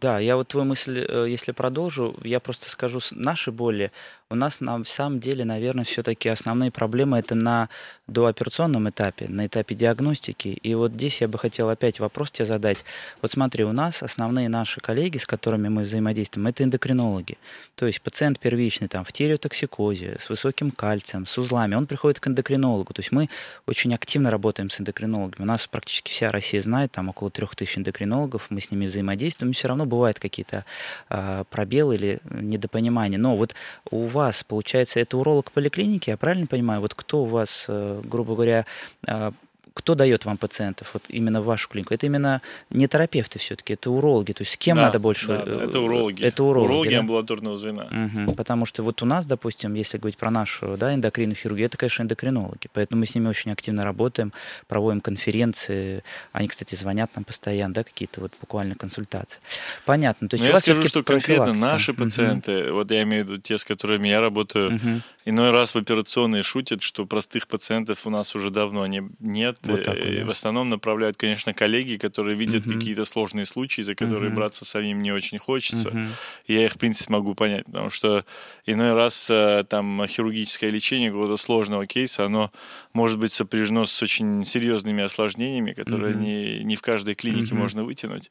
[0.00, 3.90] да, я вот твою мысль, если продолжу, я просто скажу наши боли
[4.30, 7.70] у нас на самом деле, наверное, все-таки основные проблемы это на
[8.08, 10.48] дооперационном этапе, на этапе диагностики.
[10.48, 12.84] И вот здесь я бы хотел опять вопрос тебе задать.
[13.22, 17.38] Вот смотри, у нас основные наши коллеги, с которыми мы взаимодействуем, это эндокринологи.
[17.74, 22.28] То есть пациент первичный там в тиреотоксикозе, с высоким кальцием, с узлами, он приходит к
[22.28, 22.92] эндокринологу.
[22.92, 23.28] То есть мы
[23.66, 25.42] очень активно работаем с эндокринологами.
[25.42, 29.54] У нас практически вся Россия знает, там около трех тысяч эндокринологов, мы с ними взаимодействуем,
[29.54, 30.66] все равно бывают какие-то
[31.08, 33.18] э, пробелы или недопонимания.
[33.18, 33.54] Но вот
[33.90, 36.80] у вас, получается, это уролог поликлиники, я правильно понимаю?
[36.80, 38.66] Вот кто у вас, э, грубо говоря,
[39.06, 39.30] э,
[39.78, 41.94] кто дает вам пациентов, вот именно в вашу клинику?
[41.94, 44.32] Это именно не терапевты все-таки, это урологи.
[44.32, 45.28] То есть с кем да, надо больше?
[45.28, 46.24] Да, да, это урологи.
[46.24, 46.98] Это урологи, урологи да?
[46.98, 47.84] амбулаторного звена.
[47.84, 48.34] Угу.
[48.34, 52.02] Потому что вот у нас, допустим, если говорить про нашу да, эндокринную хирургию, это, конечно,
[52.02, 52.68] эндокринологи.
[52.72, 54.32] Поэтому мы с ними очень активно работаем,
[54.66, 56.02] проводим конференции.
[56.32, 59.40] Они, кстати, звонят нам постоянно, да, какие-то вот буквально консультации.
[59.84, 60.28] Понятно.
[60.28, 62.78] То есть Но я скажу, что конкретно наши пациенты, угу.
[62.78, 65.02] вот я имею в виду те, с которыми я работаю, угу.
[65.24, 69.78] иной раз в операционной шутят, что простых пациентов у нас уже давно не, нет, Вот
[69.86, 70.24] вот, да?
[70.24, 72.74] В основном направляют, конечно, коллеги, которые видят угу.
[72.74, 74.36] какие-то сложные случаи, за которые угу.
[74.36, 75.88] браться самим не очень хочется.
[75.88, 75.98] Угу.
[76.46, 78.24] Я их, в принципе, могу понять, потому что
[78.66, 82.52] иной раз э, там хирургическое лечение какого-то сложного кейса, оно
[82.92, 86.22] может быть сопряжено с очень серьезными осложнениями, которые угу.
[86.22, 87.62] не, не в каждой клинике угу.
[87.62, 88.30] можно вытянуть.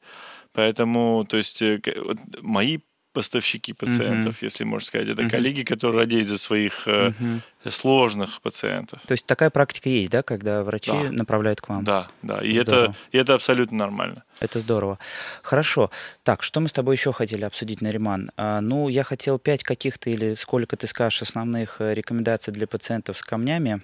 [0.54, 1.80] Поэтому, то есть, э,
[2.42, 2.80] мои
[3.18, 4.46] поставщики пациентов, mm-hmm.
[4.46, 5.08] если можно сказать.
[5.08, 5.30] Это mm-hmm.
[5.30, 7.42] коллеги, которые радеют за своих mm-hmm.
[7.68, 9.00] сложных пациентов.
[9.08, 11.12] То есть такая практика есть, да, когда врачи да.
[11.12, 11.84] направляют к вам?
[11.84, 12.38] Да, да.
[12.42, 14.24] И это, и это абсолютно нормально.
[14.40, 15.00] Это здорово.
[15.42, 15.90] Хорошо.
[16.22, 18.30] Так, что мы с тобой еще хотели обсудить, Нариман?
[18.38, 23.18] А, ну, я хотел пять каких-то или сколько ты скажешь основных э, рекомендаций для пациентов
[23.18, 23.82] с камнями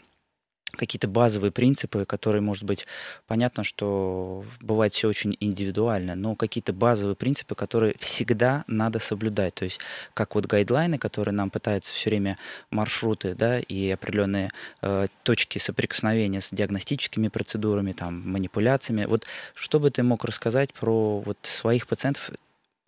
[0.76, 2.88] какие-то базовые принципы, которые, может быть,
[3.28, 9.54] понятно, что бывает все очень индивидуально, но какие-то базовые принципы, которые всегда надо соблюдать.
[9.56, 9.80] То есть
[10.14, 12.38] как вот гайдлайны, которые нам пытаются все время
[12.72, 14.52] маршруты, да, и определенные
[14.82, 19.06] э, точки соприкосновения с диагностическими процедурами, там, манипуляциями.
[19.06, 22.32] Вот что бы ты мог рассказать про вот своих пациентов,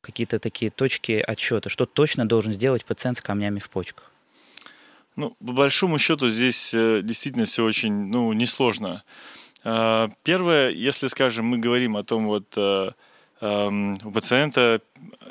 [0.01, 4.11] какие-то такие точки отсчета, что точно должен сделать пациент с камнями в почках?
[5.15, 9.03] Ну, по большому счету здесь э, действительно все очень, ну, несложно.
[9.63, 12.91] А, первое, если, скажем, мы говорим о том, вот э,
[13.41, 14.81] эм, у пациента,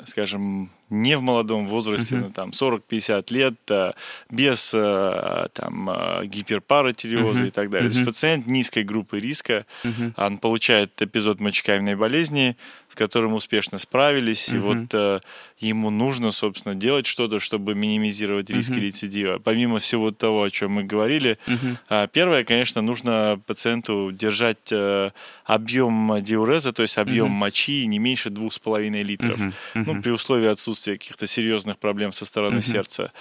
[0.05, 2.33] скажем, не в молодом возрасте, uh-huh.
[2.33, 3.93] там 40-50 лет, э,
[4.29, 5.89] без там,
[6.23, 7.47] гиперпаратиреоза uh-huh.
[7.47, 7.89] и так далее.
[7.89, 7.93] Uh-huh.
[7.93, 10.13] То есть пациент низкой группы риска, uh-huh.
[10.17, 12.55] он получает эпизод мочекаменной болезни,
[12.87, 14.55] с которым успешно справились, uh-huh.
[14.55, 15.23] и вот
[15.59, 18.79] ему нужно, собственно, делать что-то, чтобы минимизировать риски uh-huh.
[18.79, 19.39] рецидива.
[19.39, 22.09] Помимо всего того, о чем мы говорили, uh-huh.
[22.11, 25.11] первое, конечно, нужно пациенту держать э,
[25.45, 27.49] объем диуреза, то есть объем uh-huh.
[27.49, 29.53] мочи не меньше 2,5 литров, uh-huh.
[29.73, 29.83] Uh-huh.
[29.85, 32.71] ну, при условии отсутствия каких-то серьезных проблем со стороны uh-huh.
[32.71, 33.11] сердца.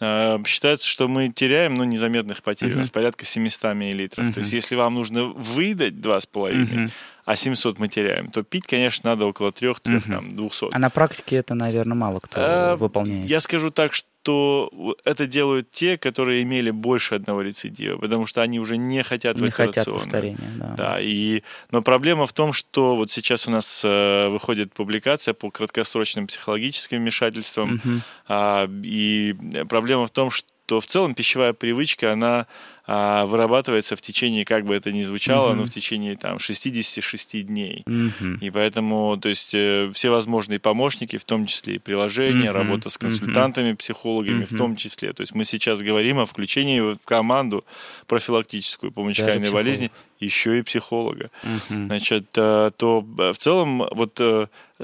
[0.00, 2.74] А, считается, что мы теряем, ну, незаметных потерь, uh-huh.
[2.74, 4.26] у нас порядка 700 миллилитров.
[4.26, 4.34] Uh-huh.
[4.34, 6.90] То есть, если вам нужно выдать 2,5, uh-huh
[7.24, 10.10] а 700 мы теряем, то пить, конечно, надо около 3 3 угу.
[10.10, 10.66] там, 200.
[10.72, 13.28] А на практике это, наверное, мало кто а, выполняет.
[13.28, 18.60] Я скажу так, что это делают те, которые имели больше одного рецидива, потому что они
[18.60, 20.74] уже не хотят не хотят повторения, да.
[20.76, 21.00] да.
[21.00, 26.26] И, но проблема в том, что вот сейчас у нас э, выходит публикация по краткосрочным
[26.26, 28.00] психологическим вмешательствам, угу.
[28.28, 29.34] а, и
[29.68, 32.46] проблема в том, что в целом пищевая привычка, она
[32.86, 35.56] а, вырабатывается в течение, как бы это ни звучало, mm-hmm.
[35.56, 37.82] но в течение там 66 дней.
[37.86, 38.40] Mm-hmm.
[38.40, 42.52] И поэтому, то есть, э, все возможные помощники, в том числе и приложения, mm-hmm.
[42.52, 43.76] работа с консультантами, mm-hmm.
[43.76, 45.14] психологами, mm-то в том числе.
[45.14, 47.64] То есть мы сейчас говорим о включении в команду
[48.06, 49.90] профилактическую по мочекаменной болезни
[50.20, 51.30] еще и психолога.
[51.42, 51.86] Uh-huh.
[51.86, 54.20] Значит, э, то э, в целом вот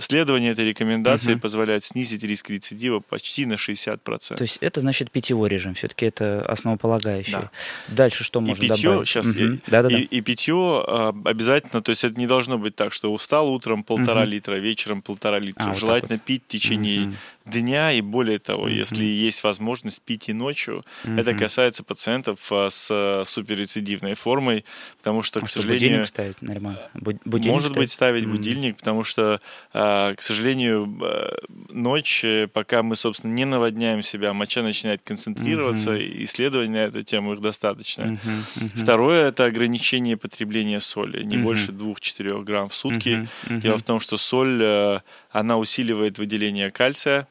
[0.00, 1.40] следование этой рекомендации uh-huh.
[1.40, 4.36] позволяет снизить риск рецидива почти на 60%.
[4.36, 7.32] То есть это значит питьевой режим, все-таки это основополагающий.
[7.32, 7.50] Да.
[7.88, 9.08] Дальше что можно и питье, добавить?
[9.08, 9.38] Сейчас, угу.
[9.38, 10.84] и, да, да, и, и питье
[11.24, 14.30] обязательно, то есть это не должно быть так, что устал утром полтора угу.
[14.30, 15.70] литра, вечером полтора литра.
[15.70, 17.14] А, Желательно вот пить в течение угу
[17.50, 18.78] дня, и более того, mm-hmm.
[18.78, 21.20] если есть возможность пить и ночью, mm-hmm.
[21.20, 24.64] это касается пациентов а, с а, суперрецидивной формой,
[24.98, 25.88] потому что, а к что, сожалению...
[25.88, 26.80] Будильник ставить, нормально?
[26.94, 27.76] Будильник может ставить?
[27.76, 28.30] быть, ставить mm-hmm.
[28.30, 29.40] будильник, потому что,
[29.72, 30.86] к сожалению,
[31.72, 36.24] ночь, э, пока мы, собственно, не наводняем себя, моча начинает концентрироваться, mm-hmm.
[36.24, 38.02] исследований на эту тему их достаточно.
[38.02, 38.18] Mm-hmm.
[38.56, 38.80] Mm-hmm.
[38.80, 41.42] Второе— это ограничение потребления соли, не mm-hmm.
[41.42, 43.28] больше 2-4 грамм в сутки.
[43.46, 43.60] Mm-hmm.
[43.60, 47.26] Дело в том, что соль, э, она усиливает выделение кальция,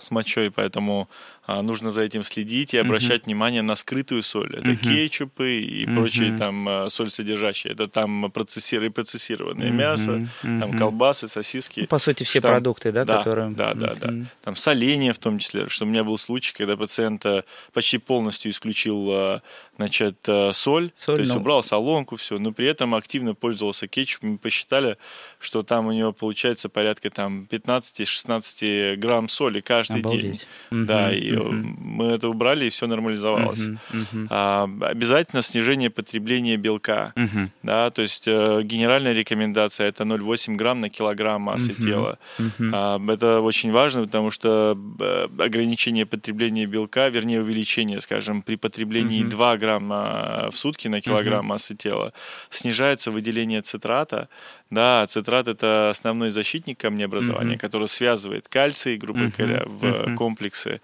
[0.00, 1.08] с мочой, поэтому
[1.46, 3.26] нужно за этим следить и обращать uh-huh.
[3.26, 4.56] внимание на скрытую соль.
[4.56, 4.76] Это uh-huh.
[4.76, 5.94] кетчупы и uh-huh.
[5.94, 7.74] прочие там а, соль содержащие.
[7.74, 9.72] Это там процессированное, процессированное uh-huh.
[9.72, 10.10] мясо,
[10.42, 10.60] uh-huh.
[10.60, 11.80] там колбасы, сосиски.
[11.80, 13.50] Ну, по сути, все там, продукты, да, да которые...
[13.50, 13.98] Да, да, uh-huh.
[14.00, 14.26] да.
[14.42, 15.68] Там соленье в том числе.
[15.68, 19.42] Что у меня был случай, когда пациента почти полностью исключил а,
[19.76, 21.40] значит, соль, соль то есть ну...
[21.40, 24.30] убрал солонку, все, но при этом активно пользовался кетчупом.
[24.30, 24.96] Мы посчитали,
[25.38, 30.22] что там у него получается порядка там 15-16 грамм соли каждый Обалдеть.
[30.22, 30.40] день.
[30.70, 30.84] Uh-huh.
[30.86, 31.76] Да, и uh-huh.
[31.78, 33.68] мы это убрали, и все нормализовалось.
[33.68, 34.26] Uh-huh.
[34.30, 37.12] А, обязательно снижение потребления белка.
[37.16, 37.48] Uh-huh.
[37.62, 41.84] Да, то есть э, генеральная рекомендация это 0,8 грамм на килограмм массы uh-huh.
[41.84, 42.18] тела.
[42.38, 42.70] Uh-huh.
[42.72, 49.24] А, это очень важно, потому что э, ограничение потребления белка, вернее увеличение, скажем, при потреблении
[49.24, 49.30] uh-huh.
[49.30, 51.48] 2 грамма в сутки на килограмм uh-huh.
[51.48, 52.12] массы тела,
[52.50, 54.28] снижается выделение цитрата.
[54.70, 57.60] Да, цитрат это основной защитник камнеобразования, uh-huh.
[57.60, 59.36] который связывает кальций, грубо uh-huh.
[59.36, 60.14] говоря, в uh-huh.
[60.14, 60.80] комплексы.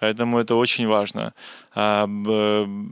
[0.00, 1.32] Поэтому это очень важно.
[1.74, 2.08] А,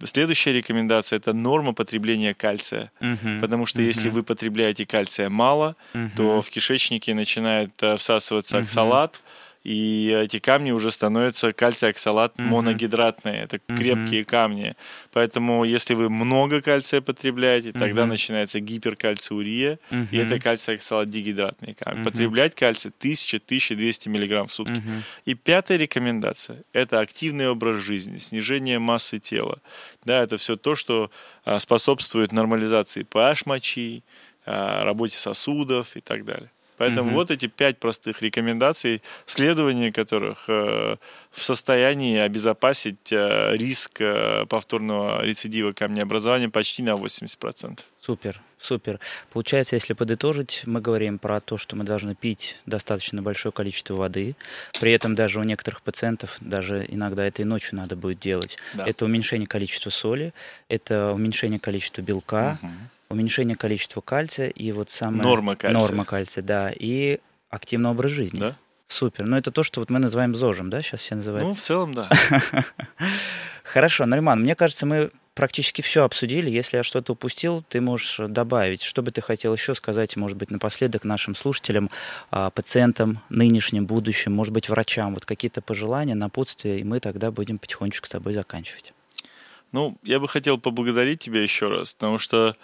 [0.05, 2.91] следующая рекомендация это норма потребления кальция.
[3.01, 3.41] Uh-huh.
[3.41, 3.87] Потому что uh-huh.
[3.87, 6.11] если вы потребляете кальция мало, uh-huh.
[6.17, 9.21] то в кишечнике начинает э, всасываться оксалат.
[9.65, 12.43] И эти камни уже становятся кальций-оксалат mm-hmm.
[12.43, 13.43] моногидратные.
[13.45, 13.77] Это mm-hmm.
[13.77, 14.77] крепкие камни.
[15.11, 17.79] Поэтому, если вы много кальция потребляете, mm-hmm.
[17.79, 20.09] тогда начинается гиперкальциурия, mm-hmm.
[20.11, 22.03] и это кальций-оксалат дигидратные камни.
[22.03, 22.05] Mm-hmm.
[22.05, 24.73] Потреблять кальций 1000-1200 мг в сутки.
[24.73, 25.03] Mm-hmm.
[25.25, 29.61] И пятая рекомендация– это активный образ жизни, снижение массы тела.
[30.05, 31.11] Да, это все то, что
[31.45, 34.03] а, способствует нормализации pH мочи,
[34.45, 36.51] а, работе сосудов и так далее.
[36.77, 37.17] Поэтому угу.
[37.17, 40.97] вот эти пять простых рекомендаций, следование которых э,
[41.31, 47.79] в состоянии обезопасить э, риск э, повторного рецидива камнеобразования почти на 80%.
[48.01, 49.01] Супер, супер.
[49.33, 54.37] Получается, если подытожить, мы говорим про то, что мы должны пить достаточно большое количество воды.
[54.81, 58.59] При этом даже у некоторых пациентов, даже иногда это и ночью надо будет делать.
[58.75, 58.87] Да.
[58.87, 60.35] Это уменьшение количества соли,
[60.69, 62.59] это уменьшение количества белка.
[62.63, 62.71] Угу
[63.09, 65.23] уменьшение количества кальция и вот самое...
[65.23, 65.81] Норма кальция.
[65.81, 66.73] Норма кальция, да.
[66.75, 68.39] И активный образ жизни.
[68.39, 68.57] Да.
[68.87, 69.27] Супер.
[69.27, 71.49] Ну, это то, что вот мы называем ЗОЖем, да, сейчас все называют?
[71.49, 72.09] Ну, в целом, да.
[73.65, 76.51] Хорошо, Нариман, мне кажется, мы практически все обсудили.
[76.51, 78.83] Если я что-то упустил, ты можешь добавить.
[78.83, 81.91] Что бы ты хотел еще сказать, может быть, напоследок нашим слушателям,
[82.31, 85.15] а, пациентам, нынешним, будущим, может быть, врачам?
[85.15, 88.95] Вот какие-то пожелания, напутствия, и мы тогда будем потихонечку с тобой заканчивать.
[89.73, 92.55] Ну, я бы хотел поблагодарить тебя еще раз, потому что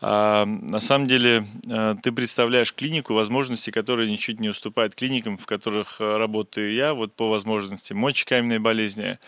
[0.00, 5.96] на самом деле а, ты представляешь клинику, возможности которые ничуть не уступают клиникам, в которых
[6.00, 9.18] а, работаю я, вот по возможности мочекаменной болезни.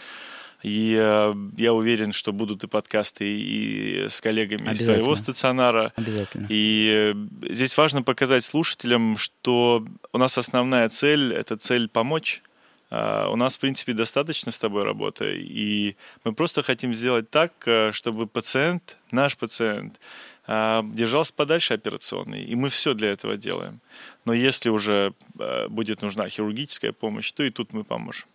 [0.63, 5.95] И э, я уверен, что будут и подкасты и с коллегами из твоего стационара.
[5.97, 6.47] Обязательно.
[6.51, 12.43] И э, здесь важно показать слушателям, что у нас основная цель– это цель помочь.
[12.91, 15.95] Uh, у нас, в принципе, достаточно с тобой работы, и
[16.25, 17.53] мы просто хотим сделать так,
[17.93, 20.01] чтобы пациент, наш пациент,
[20.40, 23.81] а, держался подальше операционной, и мы все для этого делаем.
[24.25, 28.27] Но если уже а, будет нужна хирургическая помощь, то и тут мы поможем.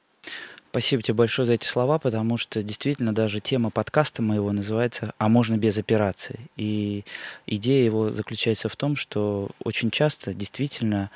[0.72, 5.30] Спасибо тебе большое за эти слова, потому что действительно даже тема подкаста моего называется «А
[5.30, 6.40] можно без операции?».
[6.58, 7.04] И
[7.48, 11.12] идея его заключается в том, что очень часто действительно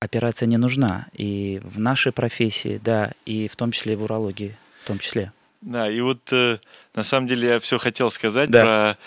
[0.00, 1.06] операция не нужна.
[1.12, 5.32] И в нашей профессии, да, и в том числе и в урологии, в том числе.
[5.60, 6.58] Да, и вот э,
[6.94, 8.62] на самом деле я все хотел сказать да.
[8.62, 8.98] про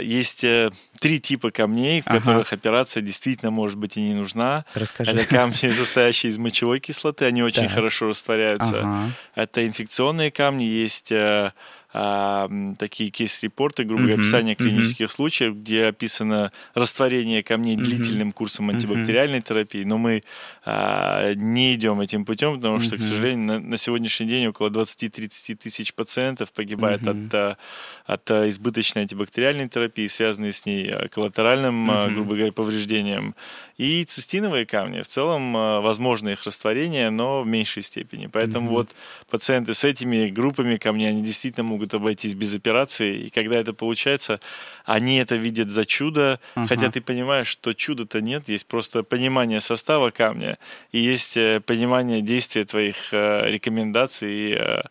[0.00, 2.18] есть э, три типа камней, в ага.
[2.18, 4.64] которых операция действительно может быть и не нужна.
[4.74, 5.10] Расскажи.
[5.10, 7.68] Это камни, состоящие из мочевой кислоты, они очень да.
[7.68, 8.80] хорошо растворяются.
[8.80, 9.10] Ага.
[9.34, 11.52] Это инфекционные камни, есть э,
[11.90, 15.12] а, такие кейс-репорты, грубо говоря, описание клинических uh-huh.
[15.12, 17.82] случаев, где описано растворение камней uh-huh.
[17.82, 19.48] длительным курсом антибактериальной uh-huh.
[19.48, 20.22] терапии, но мы
[20.66, 22.98] а, не идем этим путем, потому что, uh-huh.
[22.98, 27.26] к сожалению, на, на сегодняшний день около 20-30 тысяч пациентов погибает uh-huh.
[27.28, 27.58] от,
[28.06, 32.12] от, от избыточной антибактериальной терапии, связанной с ней коллатеральным, uh-huh.
[32.12, 33.34] грубо говоря, повреждением.
[33.78, 38.26] И цистиновые камни, в целом, возможно их растворение, но в меньшей степени.
[38.26, 38.74] Поэтому uh-huh.
[38.74, 38.90] вот
[39.30, 43.26] пациенты с этими группами камней, они действительно могут могут обойтись без операции.
[43.26, 44.40] И когда это получается,
[44.84, 46.66] они это видят за чудо, uh-huh.
[46.66, 50.58] хотя ты понимаешь, что чуда-то нет, есть просто понимание состава камня
[50.92, 54.28] и есть э, понимание действия твоих э, рекомендаций.
[54.32, 54.82] И, э,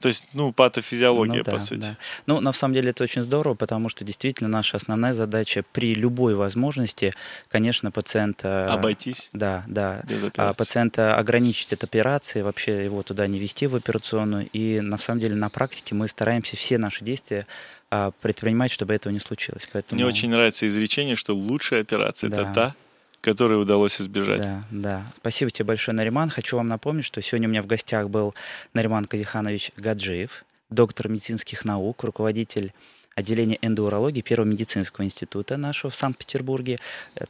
[0.00, 1.80] то есть, ну, патофизиология, ну, да, по сути.
[1.80, 1.96] Да.
[2.26, 6.34] Ну, на самом деле это очень здорово, потому что действительно наша основная задача при любой
[6.34, 7.12] возможности,
[7.48, 8.66] конечно, пациента...
[8.72, 9.28] Обойтись?
[9.34, 10.02] Да, да.
[10.08, 10.56] Без операции.
[10.56, 14.48] Пациента ограничить от операции, вообще его туда не вести в операционную.
[14.52, 17.46] И на самом деле на практике мы стараемся все наши действия
[17.90, 19.68] а, предпринимать, чтобы этого не случилось.
[19.70, 20.00] Поэтому...
[20.00, 22.42] Мне очень нравится изречение, что лучшая операция да.
[22.42, 22.74] это та,
[23.20, 24.40] которые удалось избежать.
[24.40, 25.06] Да, да.
[25.16, 26.30] Спасибо тебе большое, Нариман.
[26.30, 28.34] Хочу вам напомнить, что сегодня у меня в гостях был
[28.74, 32.72] Нариман Казиханович Гаджиев, доктор медицинских наук, руководитель
[33.16, 36.78] отделения эндоурологии Первого медицинского института нашего в Санкт-Петербурге.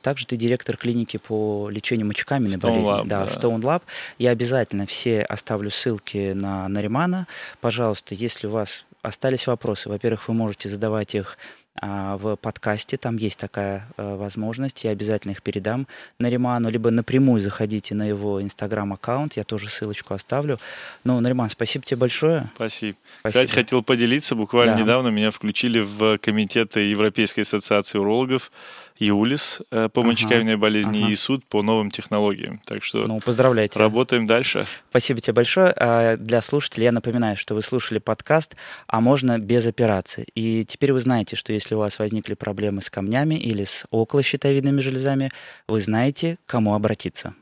[0.03, 2.91] Также ты директор клиники по лечению мочекаменной Stone болезни.
[2.91, 3.83] Lab, да, да, Stone Lab.
[4.19, 7.27] Я обязательно все оставлю ссылки на Наримана.
[7.61, 11.39] Пожалуйста, если у вас остались вопросы, во-первых, вы можете задавать их
[11.81, 15.87] в подкасте, там есть такая э, возможность, я обязательно их передам
[16.19, 20.59] Нариману, либо напрямую заходите на его инстаграм-аккаунт, я тоже ссылочку оставлю.
[21.05, 22.51] Ну, Нариман, спасибо тебе большое.
[22.57, 22.99] Спасибо.
[23.21, 23.45] спасибо.
[23.45, 24.81] Кстати, хотел поделиться, буквально да.
[24.81, 28.51] недавно меня включили в комитеты Европейской ассоциации урологов,
[29.01, 31.13] ЮЛИС э, по мочекаменной ага, болезни ага.
[31.13, 32.61] и суд по новым технологиям.
[32.65, 33.79] Так что ну, поздравляйте.
[33.79, 34.67] работаем дальше.
[34.91, 35.73] Спасибо тебе большое.
[35.77, 40.27] А, для слушателей я напоминаю, что вы слушали подкаст «А можно без операции».
[40.35, 44.81] И теперь вы знаете, что если у вас возникли проблемы с камнями или с околощитовидными
[44.81, 45.31] железами,
[45.67, 47.35] вы знаете, к кому обратиться.